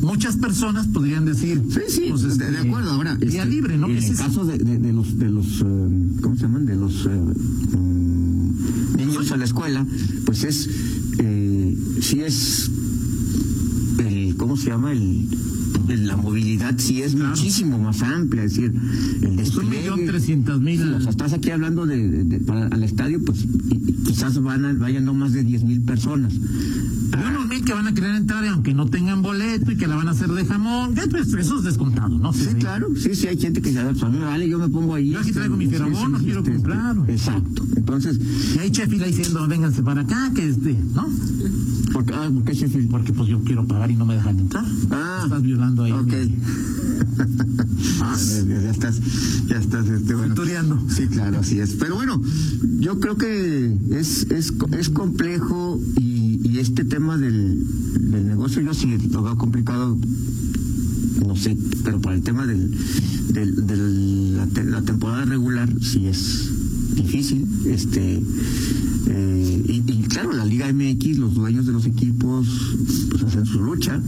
muchas 0.00 0.36
personas 0.36 0.86
podrían 0.88 1.24
decir. 1.24 1.62
Sí, 1.68 1.80
sí, 1.88 2.02
pues, 2.10 2.22
este, 2.24 2.50
de 2.50 2.58
acuerdo. 2.58 2.90
Ahora, 2.92 3.16
Día 3.16 3.42
este, 3.42 3.46
libre, 3.54 3.76
¿no? 3.76 3.88
En 3.88 3.96
el 3.98 4.16
caso 4.16 4.44
de, 4.44 4.58
de- 4.58 4.78
de 4.78 4.92
los, 4.92 5.18
de 5.18 5.30
los 5.30 5.46
eh, 5.64 6.08
¿cómo 6.22 6.36
se 6.36 6.42
llaman? 6.42 6.64
De 6.66 6.76
los 6.76 7.06
eh, 7.06 7.10
mm, 7.76 8.96
niños 8.96 9.30
a 9.32 9.36
la 9.36 9.44
escuela, 9.44 9.86
pues 10.24 10.44
es, 10.44 10.68
eh, 11.18 11.76
sí 12.00 12.20
es, 12.20 12.70
el, 13.98 14.36
¿cómo 14.36 14.56
se 14.56 14.70
llama? 14.70 14.92
El- 14.92 15.26
la 15.88 16.16
movilidad 16.16 16.74
sí 16.78 17.02
es 17.02 17.14
Claro. 17.14 17.30
muchísimo 17.30 17.78
más 17.78 18.02
amplia, 18.02 18.44
es 18.44 18.54
decir, 18.54 18.72
el 19.22 19.28
un 19.28 19.36
despliegue. 19.36 19.90
mil. 20.60 20.94
O 20.94 21.00
sea, 21.00 21.10
estás 21.10 21.32
aquí 21.32 21.50
hablando 21.50 21.86
de, 21.86 22.08
de- 22.08 22.24
de- 22.24 22.40
para, 22.40 22.66
al 22.68 22.82
estadio, 22.82 23.22
pues 23.24 23.44
y- 23.44 23.76
y 23.90 23.92
quizás 24.04 24.40
van 24.42 24.64
a- 24.64 24.72
vayan 24.74 25.04
no 25.04 25.14
más 25.14 25.32
de 25.32 25.42
10 25.44 25.64
mil 25.64 25.80
personas. 25.82 26.32
Y 26.34 27.51
que 27.72 27.76
van 27.76 27.86
a 27.86 27.94
querer 27.94 28.14
entrar 28.16 28.44
aunque 28.48 28.74
no 28.74 28.86
tengan 28.86 29.22
boleto 29.22 29.72
y 29.72 29.76
que 29.78 29.86
la 29.86 29.96
van 29.96 30.06
a 30.06 30.10
hacer 30.10 30.28
de 30.28 30.44
jamón. 30.44 30.94
Ya, 30.94 31.04
pues, 31.10 31.32
eso 31.32 31.56
es 31.56 31.64
descontado, 31.64 32.18
¿no? 32.18 32.30
Sí, 32.34 32.46
claro, 32.58 32.88
sí, 32.94 33.14
sí, 33.14 33.28
hay 33.28 33.38
gente 33.38 33.62
que 33.62 33.72
ya, 33.72 33.88
pues 33.90 34.02
a 34.02 34.10
mí 34.10 34.18
vale, 34.18 34.46
yo 34.46 34.58
me 34.58 34.68
pongo 34.68 34.94
ahí. 34.94 35.08
Yo 35.10 35.20
aquí 35.20 35.32
traigo 35.32 35.56
mi 35.56 35.64
Sí, 35.64 35.70
fierabón, 35.70 36.12
no 36.12 36.18
quiero 36.18 36.40
este, 36.40 36.52
comprar. 36.52 36.96
este, 36.98 37.12
Exacto. 37.12 37.64
Entonces, 37.74 38.18
Y 38.54 38.58
hay 38.58 38.70
Sheffield 38.70 39.04
diciendo, 39.06 39.46
vénganse 39.48 39.82
para 39.82 40.02
acá, 40.02 40.30
que 40.34 40.48
este, 40.50 40.76
¿no? 40.94 41.08
¿por 41.94 42.04
qué, 42.04 42.12
ah, 42.14 42.30
¿por 42.32 42.44
qué 42.44 42.52
Sheffield? 42.52 42.90
Porque 42.90 43.12
pues 43.14 43.28
yo 43.30 43.40
quiero 43.42 43.66
pagar 43.66 43.90
y 43.90 43.96
no 43.96 44.04
me 44.04 44.14
dejan 44.16 44.38
entrar. 44.38 44.64
Ah, 44.90 45.22
Estás 45.24 45.42
violando 45.42 45.84
ahí. 45.84 45.92
Ok. 45.92 46.06
mi- 46.08 46.36
ya, 48.48 48.70
estás, 48.70 49.00
ya 49.46 49.56
estás, 49.56 49.88
este, 49.88 50.14
bueno. 50.14 50.34
Sí, 50.88 51.06
claro, 51.08 51.38
así 51.40 51.58
es. 51.58 51.74
Pero 51.74 51.94
bueno, 51.96 52.20
yo 52.80 53.00
creo 53.00 53.16
que 53.16 53.74
es, 53.90 54.26
es, 54.30 54.52
es 54.78 54.88
complejo 54.90 55.80
y, 55.98 56.11
y 56.44 56.58
este 56.58 56.84
tema 56.84 57.16
del, 57.18 57.64
del 58.10 58.26
negocio 58.26 58.62
yo 58.62 58.74
sí 58.74 58.96
lo 59.10 59.22
veo 59.22 59.36
complicado, 59.36 59.96
no 61.26 61.36
sé, 61.36 61.56
pero 61.84 62.00
para 62.00 62.16
el 62.16 62.22
tema 62.22 62.46
del, 62.46 62.70
del, 63.32 63.66
del- 63.66 64.36
la, 64.36 64.46
te- 64.46 64.64
la 64.64 64.82
temporada 64.82 65.24
regular 65.24 65.72
sí 65.80 66.06
es 66.06 66.48
difícil. 66.96 67.46
Este, 67.66 68.22
eh, 69.06 69.64
y, 69.68 69.82
y 69.92 70.02
claro, 70.08 70.32
la 70.32 70.44
Liga 70.44 70.72
MX, 70.72 71.18
los 71.18 71.34
dueños 71.34 71.66
de 71.66 71.72
los 71.72 71.86
equipos, 71.86 72.48
pues 73.10 73.22
hacen 73.24 73.46
su 73.46 73.60
lucha. 73.60 74.00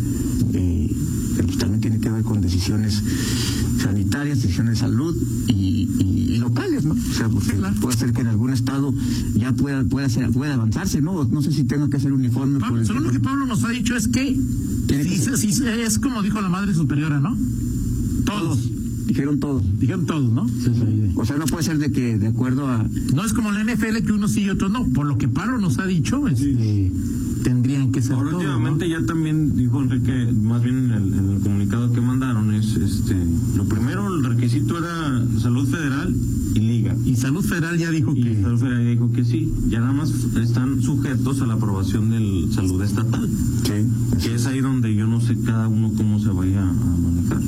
eh, 0.52 0.90
pero 1.36 1.48
decisiones 2.54 3.02
sanitarias, 3.82 4.40
decisiones 4.42 4.74
de 4.74 4.80
salud 4.80 5.16
y, 5.48 5.88
y- 5.98 6.34
y 6.34 6.38
locales, 6.38 6.84
¿no? 6.84 6.94
O 6.94 7.14
sea, 7.14 7.28
porque 7.28 7.52
puede 7.80 7.96
ser 7.96 8.12
que 8.12 8.20
en 8.22 8.28
algún 8.28 8.52
estado 8.52 8.94
ya 9.34 9.52
pueda 9.52 9.84
pueda, 9.84 10.08
ser, 10.08 10.30
pueda 10.30 10.54
avanzarse, 10.54 11.00
¿no? 11.00 11.24
No 11.24 11.42
sé 11.42 11.52
si 11.52 11.64
tenga 11.64 11.88
que 11.88 11.98
ser 12.00 12.12
uniforme. 12.12 12.58
Pablo, 12.60 12.84
según 12.84 13.04
lo 13.04 13.10
que 13.10 13.20
Pablo 13.20 13.46
nos 13.46 13.64
ha 13.64 13.68
dicho 13.70 13.96
es 13.96 14.08
que 14.08 14.36
sí, 15.36 15.52
sí, 15.52 15.62
es 15.66 15.98
como 15.98 16.22
dijo 16.22 16.40
la 16.40 16.48
madre 16.48 16.74
superiora, 16.74 17.20
¿no? 17.20 17.36
Todos. 18.24 18.58
Dijeron 19.06 19.38
todos. 19.38 19.62
Dijeron 19.78 20.06
todos, 20.06 20.32
¿no? 20.32 20.48
Sí, 20.48 20.54
sí, 20.64 20.72
sí. 20.74 21.12
O 21.16 21.24
sea, 21.24 21.36
no 21.36 21.44
puede 21.46 21.62
ser 21.62 21.78
de 21.78 21.92
que 21.92 22.18
de 22.18 22.28
acuerdo 22.28 22.66
a... 22.68 22.86
No 23.14 23.24
es 23.24 23.32
como 23.32 23.52
la 23.52 23.62
NFL 23.62 23.98
que 24.04 24.12
unos 24.12 24.32
sí 24.32 24.42
y 24.42 24.50
otros 24.50 24.70
no. 24.70 24.86
Por 24.92 25.06
lo 25.06 25.18
que 25.18 25.28
Pablo 25.28 25.58
nos 25.58 25.78
ha 25.78 25.86
dicho, 25.86 26.26
este, 26.26 26.90
tendrían 27.44 27.92
que 27.92 28.02
ser 28.02 28.14
Ahora 28.14 28.30
todos, 28.30 28.42
¿no? 28.42 28.48
últimamente 28.50 28.88
ya 28.88 29.04
también 29.04 29.54
dijo 29.54 29.80
Enrique, 29.80 30.32
más 30.32 30.62
bien 30.62 30.86
en 30.86 30.90
el, 30.90 31.14
en 31.14 31.30
el 31.30 31.40
comunicado 31.40 31.92
que 31.92 32.00
mandaron, 32.00 32.52
es 32.54 32.74
este 32.74 33.14
lo 33.56 33.66
primero, 33.66 34.12
el 34.12 34.24
requisito 34.24 34.78
era 34.78 35.22
salud 35.38 35.68
federal 35.68 36.12
y 36.54 36.60
liga. 36.60 36.96
Y 37.04 37.16
Salud 37.16 37.44
Federal 37.44 37.76
ya 37.78 37.90
dijo 37.90 38.12
Y 38.16 38.22
que... 38.22 38.42
salud 38.42 38.58
federal 38.58 38.86
dijo 38.86 39.12
que 39.12 39.24
sí, 39.24 39.52
ya 39.68 39.80
nada 39.80 39.92
más 39.92 40.10
están 40.10 40.80
sujetos 40.82 41.42
a 41.42 41.46
la 41.46 41.54
aprobación 41.54 42.10
del 42.10 42.52
salud 42.52 42.82
estatal, 42.82 43.28
que 43.64 44.34
es 44.34 44.46
ahí 44.46 44.60
donde 44.60 44.94
yo 44.94 45.06
no 45.06 45.20
sé 45.20 45.36
cada 45.44 45.68
uno 45.68 45.92
cómo 45.96 46.18
se 46.18 46.30
vaya 46.30 46.62
a 46.62 46.72
manejar. 46.72 47.40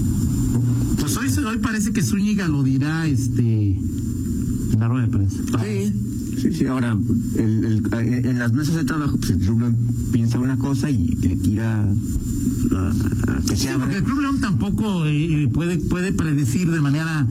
Pues 1.01 1.17
hoy, 1.17 1.29
hoy 1.45 1.59
parece 1.59 1.93
que 1.93 2.03
Zúñiga 2.03 2.49
lo 2.49 2.63
dirá 2.63 3.07
este, 3.07 3.77
en 3.77 4.77
la 4.79 4.89
rueda 4.89 5.07
de 5.07 5.13
prensa. 5.13 5.43
Sí, 5.65 5.93
sí, 6.37 6.53
sí. 6.53 6.67
Ahora, 6.67 6.97
el, 7.37 7.65
el- 7.65 8.27
en 8.27 8.39
las 8.39 8.53
mesas 8.53 8.75
de 8.77 8.85
trabajo, 8.85 9.17
pues 9.19 9.31
el 9.31 9.39
club 9.39 9.75
piensa 10.13 10.39
una 10.39 10.57
cosa 10.57 10.91
y 10.91 11.09
le 11.09 11.37
tira 11.37 11.83
a, 11.83 12.91
a 13.33 13.41
que 13.47 13.57
Sí, 13.57 13.63
sea... 13.65 13.79
porque 13.79 13.97
el 13.97 14.05
Club 14.05 14.21
León 14.21 14.41
tampoco 14.41 15.07
eh, 15.07 15.49
puede, 15.53 15.79
puede 15.79 16.13
predecir 16.13 16.71
de 16.71 16.81
manera 16.81 17.27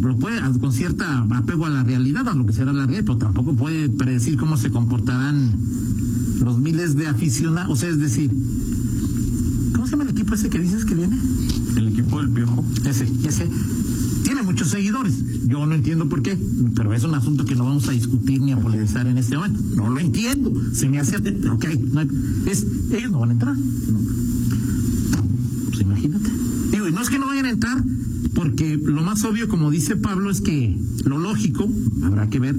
lo 0.00 0.18
puede 0.18 0.38
con 0.60 0.70
cierta 0.72 1.20
apego 1.30 1.64
a 1.64 1.70
la 1.70 1.82
realidad, 1.82 2.28
a 2.28 2.34
lo 2.34 2.44
que 2.44 2.52
será 2.52 2.72
la 2.74 2.84
realidad, 2.84 3.04
pero 3.06 3.16
tampoco 3.18 3.54
puede 3.54 3.88
predecir 3.88 4.36
cómo 4.36 4.58
se 4.58 4.70
comportarán 4.70 5.52
los 6.42 6.58
miles 6.58 6.94
de 6.94 7.06
aficionados, 7.06 7.72
o 7.72 7.76
sea, 7.76 7.88
es 7.88 7.98
decir, 7.98 8.30
¿cómo 9.72 9.86
se 9.86 9.92
llama 9.92 10.04
el 10.04 10.10
equipo 10.10 10.34
ese 10.34 10.50
que 10.50 10.58
dices 10.58 10.84
que 10.84 10.94
viene? 10.94 11.16
El 11.76 11.88
equipo 11.88 12.18
del 12.20 12.28
Piojo, 12.30 12.62
Ese, 12.84 13.10
ese 13.26 13.48
muchos 14.44 14.68
seguidores. 14.68 15.14
Yo 15.46 15.64
no 15.66 15.74
entiendo 15.74 16.08
por 16.08 16.22
qué, 16.22 16.38
pero 16.74 16.92
es 16.94 17.04
un 17.04 17.14
asunto 17.14 17.44
que 17.44 17.54
no 17.54 17.64
vamos 17.64 17.88
a 17.88 17.92
discutir 17.92 18.40
ni 18.40 18.52
a 18.52 18.58
polemizar 18.58 19.06
en 19.06 19.18
este 19.18 19.36
momento. 19.36 19.60
No 19.76 19.88
lo 19.90 19.98
entiendo. 20.00 20.52
Se 20.72 20.88
me 20.88 20.98
hace. 21.00 21.16
Ok, 21.16 21.66
no 21.92 22.00
hay- 22.00 22.08
es, 22.46 22.66
ellos 22.92 23.10
no 23.10 23.20
van 23.20 23.30
a 23.30 23.32
entrar. 23.32 23.56
Pues 25.68 25.80
imagínate. 25.80 26.30
Digo, 26.70 26.88
y 26.88 26.92
no 26.92 27.00
es 27.02 27.10
que 27.10 27.18
no 27.18 27.26
vayan 27.26 27.46
a 27.46 27.50
entrar, 27.50 27.82
porque 28.34 28.76
lo 28.82 29.02
más 29.02 29.24
obvio, 29.24 29.48
como 29.48 29.70
dice 29.70 29.96
Pablo, 29.96 30.30
es 30.30 30.40
que 30.40 30.76
lo 31.04 31.18
lógico, 31.18 31.68
habrá 32.02 32.28
que 32.28 32.40
ver, 32.40 32.56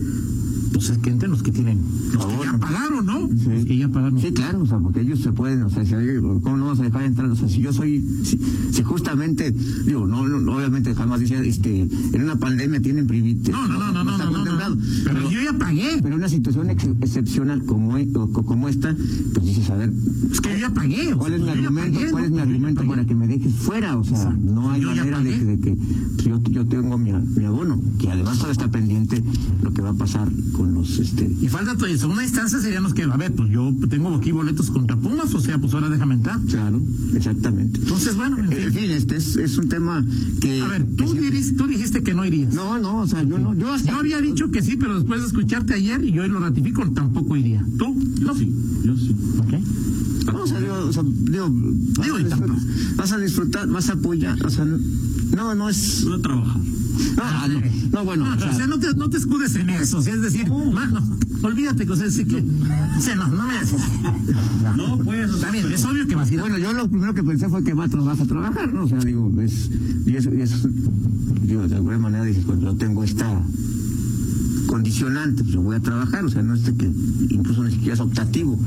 pues 0.76 0.90
es 0.90 0.98
que 1.00 1.10
entren 1.10 1.32
los 1.32 1.42
que 1.44 1.52
tienen, 1.52 1.80
los 2.14 2.26
que 2.26 2.36
ya 2.44 2.58
pagaron, 2.58 3.06
¿no? 3.06 3.28
Sí. 3.30 3.50
Los 3.50 3.66
que 3.66 3.78
ya 3.78 3.88
pagaron. 3.90 4.20
Sí, 4.20 4.32
claro, 4.32 4.62
o 4.62 4.66
sea, 4.66 4.78
porque 4.80 5.02
ellos 5.02 5.20
se 5.20 5.32
pueden, 5.32 5.64
o 5.64 5.70
sea, 5.70 5.86
si 5.86 5.94
hay- 5.96 6.18
¿cómo 6.22 6.58
no 6.58 6.68
vas 6.68 6.80
a 6.80 6.84
dejar 6.84 7.04
entrar? 7.04 7.30
O 7.30 7.36
sea, 7.36 7.48
si 7.48 7.62
yo 7.62 7.72
soy, 7.74 8.06
si, 8.24 8.40
si 8.72 8.84
justamente, 8.84 9.52
digo, 9.86 10.06
no, 10.06 10.28
no, 10.28 10.56
obviamente 10.56 10.94
jamás 10.94 11.20
dice, 11.22 11.48
este, 11.48 11.82
en 12.14 12.22
una 12.22 12.36
pandemia 12.38 12.82
tienen 12.82 13.08
privilegios. 13.08 13.50
No, 13.58 13.68
no, 13.68 13.80
no, 13.80 13.92
no, 13.94 14.04
no, 14.04 14.12
está 14.12 14.26
no, 14.26 14.32
no, 14.32 14.38
no. 14.38 14.44
contemplado. 14.44 14.78
Pero 15.06 15.30
yo 15.32 15.42
ya 15.42 15.54
pagué. 15.58 16.00
pero 16.04 16.16
una 16.16 16.30
situación 16.30 16.70
ex- 16.70 16.86
excepcional 17.02 17.64
como, 17.66 17.98
e- 17.98 18.10
o- 18.16 18.28
como 18.32 18.68
esta, 18.70 18.96
pues 19.34 19.46
dices, 19.46 19.70
a 19.70 19.76
ver, 19.76 19.92
Es 20.32 20.42
que 20.42 20.50
yo 20.54 20.58
ya 20.58 20.74
pagué. 20.74 21.14
o 21.14 21.18
¿cuál 21.18 21.34
es 21.34 21.42
mi 21.42 21.50
argumento? 21.50 22.00
pagué, 22.00 22.12
¿Cuál 22.12 22.26
es 22.26 22.32
mi 22.32 22.40
argumento 22.40 22.86
para 22.88 23.06
que 23.06 23.16
me 23.16 23.28
dejes 23.28 23.54
fuera? 23.54 23.98
O 23.98 24.04
sea, 24.04 24.18
Exacto. 24.18 24.40
no 24.54 24.72
hay 24.72 24.82
Yo 24.82 24.88
manera 24.90 25.20
de 25.22 25.30
que, 25.32 25.46
de 25.46 25.60
que 25.60 25.76
pues, 26.16 26.26
yo, 26.26 26.42
yo 26.50 26.66
tengo 26.68 26.98
mi, 26.98 27.12
mi 27.12 27.46
abono, 27.46 27.82
que 28.00 28.10
además 28.12 28.34
todavía 28.38 28.52
está 28.54 28.70
pendiente 28.72 29.24
lo 29.64 29.72
que 29.74 29.82
va 29.82 29.90
a 29.90 29.94
pasar 29.94 30.30
con 30.54 30.65
los, 30.74 31.00
este, 31.00 31.30
Y 31.42 31.48
falta 31.48 31.74
todavía, 31.74 31.94
en 31.96 32.00
segunda 32.00 32.24
instancia 32.24 32.60
serían 32.60 32.84
los 32.84 32.94
que, 32.94 33.04
a 33.04 33.18
ver, 33.18 33.34
pues 33.34 33.50
yo 33.52 33.74
tengo 33.90 34.14
aquí 34.16 34.32
boletos 34.32 34.70
contra 34.72 34.96
Pumas, 34.98 35.34
o 35.34 35.40
sea, 35.40 35.58
pues 35.58 35.74
ahora 35.74 35.90
déjame 35.90 36.16
entrar. 36.16 36.40
claro, 36.50 36.82
exactamente. 37.14 37.80
Entonces, 37.80 38.16
bueno, 38.16 38.38
en 38.40 38.52
En 38.52 38.74
fin. 38.74 38.92
este 38.92 39.18
es, 39.18 39.36
es 39.36 39.58
un 39.58 39.70
tema 39.70 40.06
que... 40.42 40.62
a 40.62 40.68
ver, 40.68 40.86
tú, 40.98 41.06
diris- 41.16 41.56
tú 41.58 41.68
dijiste 41.68 42.04
que 42.04 42.14
no 42.14 42.26
irías. 42.26 42.54
No, 42.54 42.78
no, 42.80 43.02
o 43.02 43.08
sea, 43.08 43.24
yo 43.24 43.38
no, 43.38 43.54
yo 43.54 43.72
hasta... 43.74 43.92
Yo 43.92 43.98
había 43.98 44.20
dicho 44.22 44.50
que 44.52 44.62
sí, 44.62 44.76
pero 44.78 44.96
después 44.96 45.22
de 45.22 45.28
escucharte 45.28 45.74
ayer 45.74 46.04
y 46.04 46.12
yo 46.12 46.24
hoy 46.24 46.30
lo 46.30 46.40
ratifico, 46.40 46.84
tampoco 46.92 47.36
iría. 47.38 47.66
¿Tú? 47.78 47.96
yo 48.20 48.34
sí, 48.36 48.52
yo 48.84 48.96
sí. 48.98 49.16
Ok. 49.40 49.54
No, 50.34 50.42
o 50.42 50.48
sea, 50.48 50.60
digo, 50.60 50.74
o 50.74 50.92
sea, 50.94 51.04
digo, 51.06 51.50
vas, 51.98 52.10
a 52.10 52.18
disfrutar, 52.18 52.50
vas 52.96 53.12
a 53.12 53.18
disfrutar, 53.20 53.68
vas 53.70 53.90
a 53.90 53.94
apoyar, 53.94 54.46
o 54.46 54.50
sea, 54.50 54.66
no, 54.66 55.54
no 55.56 55.70
es... 55.70 56.06
A 56.08 56.20
trabajar. 56.22 56.62
No, 57.16 57.24
ah, 57.24 57.48
no, 57.48 57.62
no, 57.92 58.06
bueno, 58.06 58.26
No, 58.26 58.34
o 58.34 58.38
pero, 58.38 58.48
sea, 58.48 58.52
o 58.52 58.58
sea, 58.58 58.68
no 58.68 58.80
te, 58.80 58.94
no 58.94 59.10
te 59.10 59.18
escudes 59.18 59.56
en 59.56 59.70
eso, 59.70 59.98
o 59.98 60.02
sea, 60.02 60.14
es 60.14 60.22
decir, 60.22 60.50
mano, 60.50 61.02
olvídate 61.42 61.86
que, 61.86 61.92
o 61.92 61.96
sea, 61.96 62.10
sí 62.10 62.26
que, 62.26 62.38
o 62.38 63.02
sea, 63.02 63.16
no, 63.16 63.28
no 63.28 63.48
me 63.48 63.58
haces. 63.58 63.82
No, 64.76 64.98
pues, 65.00 65.30
Está 65.30 65.52
bien, 65.52 65.72
es 65.72 65.86
obvio 65.86 66.08
que 66.08 66.16
vas 66.16 66.30
a 66.30 66.34
ir. 66.34 66.40
Bueno, 66.40 66.58
yo 66.58 66.74
lo 66.74 66.88
primero 66.90 67.14
que 67.14 67.24
pensé 67.24 67.50
fue 67.50 67.64
que 67.64 67.74
vas, 67.74 67.94
a 67.94 68.26
trabajar, 68.26 68.74
¿no? 68.74 68.84
O 68.84 68.88
sea, 68.88 69.00
digo, 69.00 69.32
es, 69.42 69.70
y 70.06 70.16
eso, 70.16 70.34
y 70.34 70.42
eso, 70.42 70.70
digo, 71.42 71.68
de 71.68 71.76
alguna 71.76 71.98
manera 71.98 72.24
dices, 72.24 72.44
pues 72.46 72.60
yo 72.60 72.76
tengo 72.76 73.04
esta 73.04 73.42
condicionante, 74.66 75.44
pues 75.44 75.54
yo 75.54 75.62
voy 75.62 75.76
a 75.76 75.80
trabajar, 75.80 76.26
o 76.26 76.30
sea, 76.30 76.42
no 76.42 76.54
es 76.56 76.62
que 76.62 76.92
incluso 77.30 77.64
ni 77.64 77.72
siquiera 77.72 77.94
es 77.94 78.00
optativo, 78.00 78.60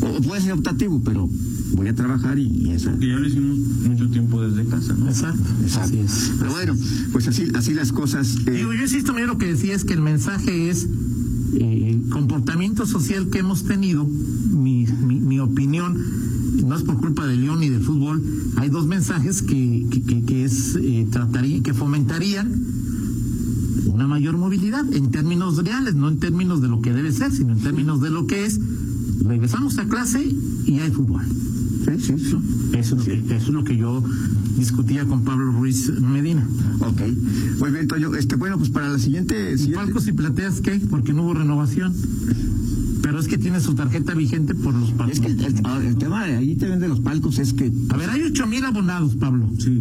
o, 0.00 0.06
o 0.06 0.20
puede 0.22 0.40
ser 0.42 0.52
optativo, 0.52 1.00
pero 1.04 1.28
voy 1.74 1.88
a 1.88 1.94
trabajar 1.94 2.38
y, 2.38 2.46
y 2.46 2.70
esa. 2.70 2.96
que 2.98 3.08
ya 3.08 3.16
lo 3.16 3.26
hicimos 3.26 3.58
mucho 3.58 4.08
tiempo 4.10 4.40
desde 4.42 4.64
casa, 4.68 4.94
¿no? 4.94 5.08
Exacto, 5.08 5.42
así 5.80 5.98
es. 5.98 6.32
Pero 6.38 6.50
bueno, 6.52 6.74
pues 7.12 7.26
así, 7.28 7.44
así 7.54 7.74
las 7.74 7.92
cosas. 7.92 8.36
eh, 8.46 8.50
Digo, 8.52 8.72
yo 8.72 8.82
insisto, 8.82 9.12
mira, 9.12 9.26
lo 9.26 9.38
que 9.38 9.46
decía 9.46 9.74
es 9.74 9.84
que 9.84 9.94
el 9.94 10.00
mensaje 10.02 10.70
es 10.70 10.86
eh, 11.54 11.90
el 11.90 12.08
comportamiento 12.10 12.86
social 12.86 13.28
que 13.30 13.38
hemos 13.40 13.64
tenido, 13.64 14.04
mi, 14.04 14.86
mi, 14.86 15.20
mi 15.20 15.40
opinión, 15.40 15.96
no 16.64 16.76
es 16.76 16.82
por 16.82 16.98
culpa 17.00 17.26
de 17.26 17.36
León 17.36 17.60
ni 17.60 17.68
del 17.68 17.82
fútbol, 17.82 18.22
hay 18.56 18.68
dos 18.70 18.86
mensajes 18.86 19.42
que, 19.42 19.86
que, 19.90 20.02
que, 20.02 20.22
que 20.22 20.44
es 20.44 20.76
eh, 20.80 21.06
trataría, 21.10 21.60
que 21.62 21.74
fomentarían 21.74 22.52
una 23.86 24.06
mayor 24.06 24.36
movilidad 24.36 24.84
en 24.92 25.10
términos 25.10 25.56
reales, 25.62 25.94
no 25.94 26.08
en 26.08 26.18
términos 26.18 26.60
de 26.60 26.68
lo 26.68 26.80
que 26.80 26.92
debe 26.92 27.12
ser, 27.12 27.32
sino 27.32 27.52
en 27.52 27.60
términos 27.60 28.00
de 28.00 28.10
lo 28.10 28.26
que 28.26 28.44
es. 28.46 28.60
Regresamos 29.24 29.78
a 29.78 29.86
clase 29.86 30.22
y 30.66 30.78
hay 30.80 30.90
fútbol. 30.90 31.22
sí, 31.84 31.92
sí, 32.00 32.18
sí. 32.18 32.36
Eso 32.72 32.96
es, 32.96 33.00
lo 33.00 33.04
que, 33.04 33.36
eso 33.36 33.46
es 33.46 33.48
lo 33.48 33.64
que 33.64 33.76
yo 33.76 34.02
discutía 34.58 35.04
con 35.04 35.22
Pablo 35.24 35.52
Ruiz 35.52 35.90
Medina. 36.00 36.46
Ok. 36.80 37.00
Muy 37.60 37.70
bien, 37.70 37.86
Toño. 37.88 38.14
Este, 38.14 38.36
bueno, 38.36 38.58
pues 38.58 38.70
para 38.70 38.88
la 38.88 38.98
siguiente. 38.98 39.56
siguiente- 39.56 39.76
Palcos 39.84 40.08
y 40.08 40.12
plateas, 40.12 40.60
¿qué? 40.60 40.80
Porque 40.90 41.12
no 41.12 41.22
hubo 41.24 41.34
renovación. 41.34 41.94
Pero 43.02 43.20
es 43.20 43.28
que 43.28 43.36
tiene 43.38 43.60
su 43.60 43.74
tarjeta 43.74 44.14
vigente 44.14 44.54
por 44.54 44.74
los 44.74 44.90
palcos. 44.92 45.18
Es 45.18 45.20
que 45.20 45.26
el, 45.28 45.40
el- 45.44 45.86
el 45.86 45.96
tema 45.96 46.24
de 46.26 46.36
ahí 46.36 46.56
te 46.56 46.66
venden 46.66 46.88
los 46.88 47.00
palcos 47.00 47.38
es 47.38 47.52
que. 47.52 47.70
A 47.90 47.96
ver, 47.96 48.10
hay 48.10 48.22
ocho 48.22 48.46
mil 48.46 48.64
abonados, 48.64 49.14
Pablo. 49.16 49.48
Sí. 49.58 49.78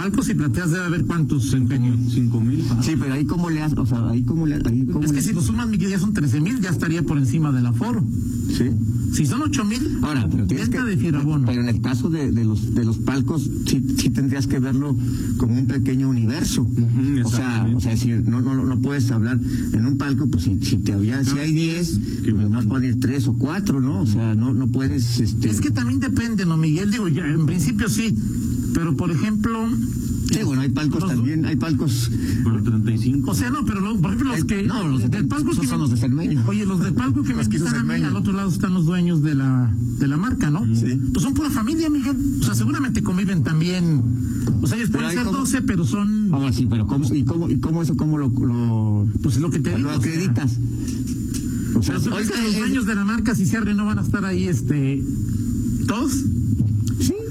Palcos 0.00 0.30
y 0.30 0.34
plateas 0.34 0.70
debe 0.70 0.84
haber 0.84 1.04
cuántos 1.04 1.52
empeños. 1.52 1.98
Cinco 2.14 2.40
mil. 2.40 2.64
Sí, 2.80 2.92
pero 2.98 3.12
ahí 3.12 3.26
cómo 3.26 3.50
le 3.50 3.60
haces, 3.60 3.76
o 3.76 3.84
sea, 3.84 4.08
ahí 4.08 4.22
cómo 4.22 4.46
le 4.46 4.54
ahí 4.54 4.86
cómo 4.90 5.04
Es 5.04 5.10
que 5.12 5.18
le- 5.18 5.22
si 5.22 5.34
lo 5.34 5.42
sumas, 5.42 5.68
Miguel, 5.68 5.90
ya 5.90 5.98
son 5.98 6.14
13 6.14 6.40
mil, 6.40 6.58
ya 6.60 6.70
estaría 6.70 7.02
por 7.02 7.18
encima 7.18 7.52
del 7.52 7.66
aforo. 7.66 8.02
Sí. 8.48 8.64
Si 9.12 9.26
son 9.26 9.42
8 9.42 9.64
mil, 9.64 9.98
Ahora, 10.02 10.26
pero 10.30 10.46
tienes 10.46 10.68
que, 10.70 10.80
de 10.82 10.96
Fierabono. 10.96 11.44
pero 11.46 11.60
en 11.60 11.68
el 11.68 11.80
caso 11.82 12.08
de, 12.08 12.32
de 12.32 12.44
los 12.44 12.74
de 12.74 12.84
los 12.84 12.96
palcos 12.98 13.42
sí, 13.66 13.84
sí 13.98 14.08
tendrías 14.10 14.46
que 14.46 14.58
verlo 14.58 14.96
como 15.36 15.58
un 15.58 15.66
pequeño 15.66 16.08
universo. 16.08 16.66
O 17.24 17.28
sea, 17.30 17.68
o 17.76 17.80
sea, 17.80 17.90
decir, 17.90 18.22
no, 18.26 18.40
no, 18.40 18.54
no 18.54 18.80
puedes 18.80 19.10
hablar 19.10 19.38
en 19.72 19.84
un 19.86 19.98
palco, 19.98 20.28
pues 20.30 20.44
si, 20.44 20.58
si 20.64 20.78
te 20.78 20.94
había, 20.94 21.22
si 21.24 21.38
hay 21.38 21.52
10, 21.52 22.00
Que 22.24 22.32
pues 22.32 22.64
pueden 22.66 22.88
ir 22.88 23.00
3 23.00 23.28
o 23.28 23.34
4, 23.34 23.80
¿no? 23.80 24.00
O 24.00 24.06
sea, 24.06 24.34
no, 24.34 24.54
no 24.54 24.66
puedes, 24.68 25.20
este. 25.20 25.50
Es 25.50 25.60
que 25.60 25.70
también 25.70 26.00
depende, 26.00 26.46
¿no, 26.46 26.56
Miguel? 26.56 26.90
Digo, 26.90 27.08
ya, 27.08 27.26
en 27.26 27.44
principio 27.46 27.88
sí, 27.88 28.14
pero 28.74 28.96
por 28.96 29.10
ejemplo, 29.10 29.68
Sí, 30.30 30.44
bueno, 30.44 30.62
hay 30.62 30.68
palcos 30.68 31.00
Los- 31.02 31.10
también, 31.10 31.44
hay 31.44 31.56
palcos. 31.56 32.08
Por 32.44 32.62
35. 32.62 33.32
o 33.32 33.34
sea, 33.34 33.50
no, 33.50 33.64
pero 33.64 33.80
lo- 33.80 33.96
por 33.96 34.12
ejemplo 34.12 34.28
los 34.28 34.36
Hay- 34.36 34.42
que... 34.44 34.62
no, 34.62 34.86
los 34.86 35.02
de- 35.02 35.08
del 35.08 35.26
palco 35.26 35.50
esos 35.50 35.62
que 35.62 35.66
son 35.66 35.78
me- 35.78 35.82
los 35.82 35.90
de 35.90 35.96
Cermeño. 35.96 36.44
Oye, 36.46 36.64
los 36.66 36.78
del 36.80 36.94
palco 36.94 37.22
que 37.24 37.30
me 37.30 37.38
Los 37.38 37.48
quitan 37.48 37.74
a 37.74 37.82
mí, 37.82 37.94
al 38.04 38.14
otro 38.14 38.32
lado 38.32 38.48
están 38.48 38.72
los 38.74 38.86
dueños 38.86 39.22
de 39.24 39.34
la, 39.34 39.74
de 39.98 40.06
la 40.06 40.16
marca, 40.16 40.48
¿no? 40.50 40.64
Sí. 40.72 41.00
Pues 41.12 41.24
son 41.24 41.34
pura 41.34 41.50
familia, 41.50 41.90
Miguel. 41.90 42.16
O 42.40 42.44
sea, 42.44 42.54
seguramente 42.54 43.02
conviven 43.02 43.42
también... 43.42 44.02
O 44.62 44.68
sea, 44.68 44.76
ellos 44.76 44.90
Pero 44.92 45.02
pueden 45.02 45.16
ser 45.18 45.26
como- 45.26 45.38
12, 45.38 45.62
pero 45.62 45.84
son... 45.84 46.32
Ahora 46.32 46.52
sí, 46.52 46.66
pero 46.70 46.86
¿cómo, 46.86 47.12
y, 47.12 47.24
cómo, 47.24 47.50
¿y 47.50 47.58
cómo 47.58 47.82
eso, 47.82 47.96
cómo 47.96 48.16
lo, 48.16 48.28
lo, 48.28 49.08
Pues 49.22 49.34
es 49.34 49.40
lo 49.42 49.50
que 49.50 49.58
te 49.58 49.74
digo. 49.74 49.88
lo 49.90 49.98
o 49.98 50.00
sea, 50.00 50.12
acreditas? 50.12 50.58
O 51.74 51.82
sea, 51.82 51.96
Pero 51.98 52.14
oiga, 52.14 52.40
los 52.40 52.54
eh, 52.54 52.58
dueños 52.60 52.86
de 52.86 52.94
la 52.94 53.04
marca, 53.04 53.34
si 53.34 53.46
se 53.46 53.60
no 53.74 53.84
van 53.84 53.98
a 53.98 54.02
estar 54.02 54.24
ahí, 54.24 54.44
este... 54.46 55.02
¿Todos? 55.88 56.12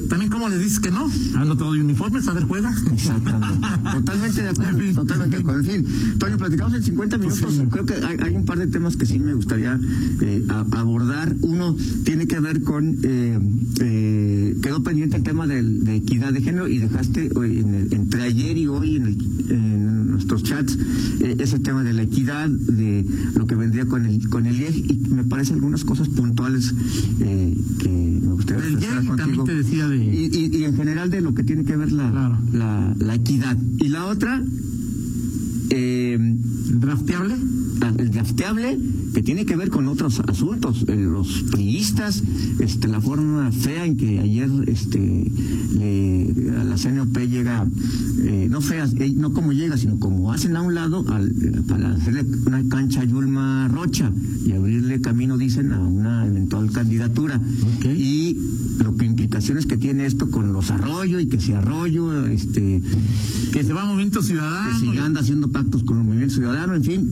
También, 0.10 0.32
¿cómo 0.32 0.50
les 0.50 0.60
dices 0.60 0.80
que 0.80 0.90
no? 0.92 1.08
Ah, 1.36 1.46
no 1.46 1.56
te 1.56 1.64
doy 1.64 1.80
uniformes, 1.80 2.28
a 2.28 2.34
ver, 2.34 2.44
juega. 2.44 2.74
Exactamente. 2.92 3.68
Totalmente 3.94 4.42
de 4.42 4.50
acuerdo. 4.50 4.94
Totalmente 4.96 5.36
de 5.38 5.42
acuerdo. 5.42 5.60
En 5.62 5.66
fin, 5.86 6.18
Toño, 6.20 6.38
platicamos 6.38 6.74
en 6.74 6.84
50 6.84 7.18
minutos. 7.20 7.62
Creo 7.72 7.86
que 7.86 7.94
hay, 7.94 8.18
hay 8.22 8.36
un 8.36 8.46
par 8.46 8.58
de 8.58 8.68
temas 8.68 8.98
que 8.98 9.06
sí 9.06 9.20
me 9.20 9.34
gustaría 9.34 9.80
eh, 10.22 10.44
a- 10.50 10.66
abordar. 10.80 11.36
Uno 11.42 11.76
tiene 12.04 12.28
que 12.28 12.40
ver 12.40 12.64
con. 12.64 12.98
eh, 13.04 13.40
eh, 13.82 14.58
quedó 14.62 14.82
pendiente 14.84 15.18
el 15.18 15.24
tema 15.24 15.46
del- 15.48 15.84
de 15.84 15.98
equidad 15.98 16.34
de 16.34 16.42
género 16.42 16.68
y 16.68 16.80
dejaste 16.80 17.30
hoy 17.36 17.60
en 17.60 17.74
el- 17.76 17.94
entre 17.94 18.24
ayer 18.24 18.58
y 18.58 18.68
hoy 18.68 18.96
en, 18.98 19.06
el- 19.08 19.18
en 19.52 20.09
nuestros 20.20 20.44
chats 20.44 20.78
eh, 21.22 21.38
ese 21.40 21.60
tema 21.60 21.84
de 21.84 21.94
la 21.94 22.02
equidad, 22.04 22.50
de 22.50 23.06
lo 23.36 23.48
que 23.48 23.56
vendría 23.56 23.86
con 23.86 24.06
el, 24.06 24.28
con 24.30 24.46
el 24.46 24.60
IEG 24.60 24.76
y 24.92 24.94
me 25.10 25.24
parecen 25.24 25.56
algunas 25.56 25.86
cosas 25.86 26.10
puntuales 26.10 26.74
eh, 27.22 27.58
que 27.80 27.90
me 27.90 28.34
gustaría 28.34 28.64
Del 28.64 28.74
expresar 28.74 29.04
IEG 29.04 29.16
contigo. 29.16 29.44
te 29.46 29.56
decía 29.56 29.88
de- 29.88 29.98
Y, 30.06 30.30
y- 30.34 30.58
y 30.58 30.64
en 30.66 30.76
general 30.76 31.10
de 31.10 31.22
lo 31.22 31.34
que 31.34 31.44
tiene 31.44 31.64
que 31.64 31.78
ver 31.78 31.92
la, 31.94 32.12
Claro. 32.12 32.38
la, 32.52 32.94
la 33.00 33.16
equidad. 33.16 33.58
Y 33.80 33.88
la 33.88 34.06
otra, 34.08 34.44
eh, 35.70 36.18
¿Drafteable? 36.20 37.36
el 37.98 38.12
drafteable, 38.12 38.78
que 39.14 39.24
tiene 39.24 39.46
que 39.46 39.56
ver 39.56 39.70
con 39.70 39.88
otros 39.88 40.20
asuntos. 40.28 40.84
Eh, 40.90 40.96
los 40.98 41.44
priistas, 41.52 42.22
este, 42.60 42.88
la 42.90 43.00
forma 43.00 43.52
fea 43.54 43.86
en 43.86 43.96
que 43.96 44.20
ayer 44.20 44.50
este, 44.68 45.00
le- 45.78 46.52
a 46.60 46.64
la 46.66 46.76
CNOP 46.78 47.18
llega, 47.30 47.66
eh, 48.24 48.48
no 48.50 48.60
fea, 48.62 48.86
eh, 49.00 49.14
no 49.16 49.34
como 49.34 49.54
llega, 49.54 49.78
sino 49.78 49.98
como 49.98 50.32
hacen 50.34 50.56
a 50.58 50.62
un 50.62 50.76
lado 50.76 51.06
al- 51.10 51.32
para 51.68 51.94
hacerle 51.96 52.26
una 52.46 52.68
cancha 52.68 53.02
a 53.02 53.06
Yulma 53.06 53.70
Rocha 53.70 54.12
y 54.46 54.52
abrirle 54.52 55.00
camino, 55.00 55.38
dicen, 55.38 55.72
a 55.72 55.80
una 55.80 56.26
eventual 56.28 56.72
candidatura. 56.72 57.40
Y 57.86 58.36
lo 58.84 58.96
que 58.98 59.06
implicaciones 59.06 59.66
que 59.66 59.78
tiene 59.78 60.06
esto 60.06 60.30
con 60.30 60.52
los 60.54 60.70
arroyos 60.72 61.22
y 61.22 61.28
que 61.28 61.40
si 61.40 61.54
arroyo, 61.54 62.26
este, 62.28 62.82
Que 63.54 63.64
se 63.64 63.74
va 63.74 63.82
a 63.84 63.86
Movimiento 63.86 64.20
que 64.20 64.28
Ciudadano. 64.28 64.80
si 64.80 64.98
anda 64.98 65.22
haciendo 65.22 65.50
pactos 65.64 65.84
con 65.84 65.98
el 65.98 66.04
movimiento 66.06 66.36
ciudadano, 66.36 66.74
en 66.74 66.84
fin, 66.84 67.12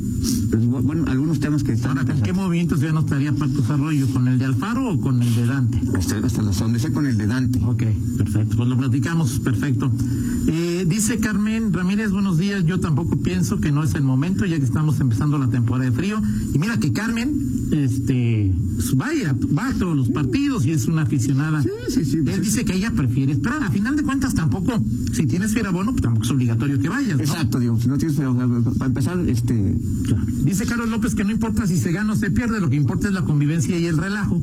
pues, 0.50 0.64
bu- 0.64 0.82
bueno, 0.82 1.06
algunos 1.12 1.40
temas 1.40 1.64
que 1.64 1.74
están 1.74 1.98
Ahora, 1.98 2.14
¿con 2.14 2.22
qué 2.24 2.32
movimiento 2.34 2.76
Ciudadano 2.78 3.02
estaría 3.02 3.34
Pactos 3.34 3.70
Arroyo? 3.70 4.08
¿Con 4.08 4.28
el 4.30 4.40
de 4.40 4.46
Alfaro 4.46 4.90
o 4.94 5.00
con 5.02 5.22
el 5.22 5.36
de 5.36 5.46
Dante? 5.46 5.82
hasta, 5.98 6.18
hasta 6.18 6.42
donde 6.44 6.80
sé 6.80 6.92
con 6.94 7.06
el 7.06 7.18
de 7.18 7.28
Dante. 7.28 7.60
Ok, 7.66 7.84
perfecto. 8.18 8.56
Pues 8.58 8.70
lo 8.70 8.78
platicamos, 8.78 9.40
perfecto. 9.40 9.92
Dice 10.88 11.20
Carmen 11.20 11.74
Ramírez, 11.74 12.12
buenos 12.12 12.38
días. 12.38 12.64
Yo 12.66 12.80
tampoco 12.80 13.18
pienso 13.18 13.60
que 13.60 13.74
no 13.74 13.84
es 13.84 13.94
el 13.96 14.04
momento, 14.04 14.46
ya 14.46 14.58
que 14.58 14.64
estamos 14.64 15.02
empezando 15.02 15.38
la 15.38 15.50
temporada 15.50 15.90
de 15.90 15.92
frío. 15.92 16.22
Y 16.54 16.58
mira 16.58 16.80
que 16.80 16.94
Carmen, 16.94 17.68
este, 17.72 18.54
vaya, 18.96 19.36
va 19.58 19.68
a 19.68 19.74
todos 19.74 19.98
los 19.98 20.10
partidos 20.10 20.66
y 20.66 20.72
es 20.72 20.86
una 20.86 21.02
aficionada. 21.02 21.62
Sí, 21.62 21.70
sí, 21.90 22.06
sí, 22.06 22.18
Él 22.26 22.42
dice 22.42 22.64
que 22.64 22.74
ella 22.74 22.92
prefiere 22.92 23.34
esperar. 23.34 23.64
A 23.64 23.70
final 23.70 23.98
de 23.98 24.04
cuentas, 24.04 24.34
tampoco, 24.34 24.82
si 25.12 25.28
tienes 25.28 25.54
fierabono, 25.54 25.92
pues 25.92 26.04
tampoco 26.04 26.24
es 26.24 26.32
obligatorio 26.32 26.80
que 26.80 26.88
vayas. 26.88 27.18
¿no? 27.18 27.24
Exacto, 27.24 27.60
digo, 27.60 27.78
si 27.82 27.90
no 27.90 27.98
tienes, 27.98 28.16
sea, 28.16 28.34
para 28.34 28.86
empezar, 28.86 29.20
este, 29.28 29.76
Dice 30.44 30.66
Carlos 30.66 30.88
López 30.88 31.16
que 31.16 31.26
no 31.26 31.32
importa 31.32 31.68
si 31.68 31.78
se 31.78 31.92
gana 31.92 32.14
o 32.14 32.16
se 32.16 32.32
pierde, 32.32 32.62
lo 32.62 32.70
que 32.70 32.78
importa 32.78 33.10
es 33.10 33.14
la 33.14 33.24
convivencia 33.24 33.78
y 33.78 33.88
el 33.88 33.98
relajo. 33.98 34.42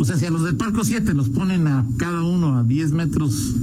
O 0.00 0.04
sea, 0.06 0.16
si 0.16 0.24
a 0.24 0.30
los 0.30 0.44
del 0.44 0.56
Parco 0.56 0.82
7 0.82 1.12
los 1.12 1.28
ponen 1.28 1.66
a 1.66 1.84
cada 1.98 2.22
uno 2.22 2.56
a 2.56 2.64
10 2.64 2.92
metros, 2.92 3.54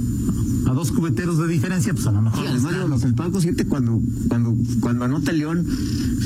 a 0.68 0.72
dos 0.72 0.92
cubeteros 0.92 1.36
de 1.36 1.48
diferencia, 1.48 1.92
pues 1.92 2.06
a 2.06 2.12
lo 2.12 2.22
mejor. 2.22 2.46
Sí, 2.46 2.52
digo, 2.54 2.86
los 2.86 3.02
del 3.02 3.14
Palco 3.14 3.40
7 3.40 3.66
cuando, 3.66 4.00
cuando, 4.28 4.54
cuando 4.78 5.04
anota 5.04 5.32
León, 5.32 5.66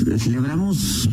eh, 0.05 0.19
celebramos 0.19 1.09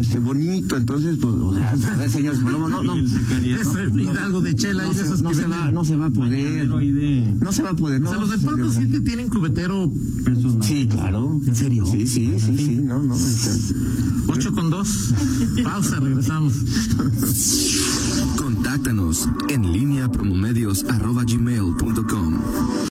este 0.00 0.18
bonito, 0.18 0.76
entonces, 0.76 1.18
pues, 1.20 1.34
o 1.34 1.54
sea, 1.54 1.70
a 1.70 1.96
ver, 1.96 2.10
señores, 2.10 2.40
pues, 2.42 2.52
no, 2.58 2.68
no, 2.68 2.82
no, 2.82 2.96
Y 2.96 3.00
el 3.00 3.08
sicario, 3.08 3.56
Es 3.60 3.74
el 3.74 4.00
Hidalgo 4.00 4.40
de 4.40 4.54
Chela 4.54 4.84
no 4.84 4.92
y 4.92 4.94
de 4.94 5.00
se, 5.00 5.06
esos 5.06 5.22
no 5.22 5.28
que 5.30 5.34
se 5.36 5.42
venden. 5.42 5.60
va, 5.60 5.70
no 5.72 5.84
se 5.84 5.96
va 5.96 6.06
a 6.06 6.10
poder, 6.10 6.68
de 6.68 7.34
no 7.40 7.52
se 7.52 7.62
va 7.62 7.70
a 7.70 7.74
poder, 7.76 8.00
O 8.00 8.04
no. 8.04 8.10
sea, 8.10 8.18
los 8.20 8.30
celebra. 8.30 8.70
7 8.70 9.00
tienen 9.00 9.28
cubetero 9.28 9.90
personal. 10.24 10.62
Sí, 10.62 10.86
claro. 10.90 11.40
¿En 11.46 11.54
serio? 11.54 11.86
Sí, 11.86 12.06
sí, 12.06 12.34
sí, 12.38 12.56
sí, 12.56 12.76
no, 12.82 13.02
no. 13.02 13.14
este, 13.14 13.50
8 14.28 14.52
con 14.52 14.70
2. 14.70 15.14
Pausa, 15.62 16.00
regresamos. 16.00 16.52
Contáctanos 18.36 19.28
en 19.48 19.72
línea 19.72 20.08
promomedios 20.10 20.84
arroba 20.84 21.24
gmail 21.24 21.74
punto 21.78 22.06
com. 22.06 22.34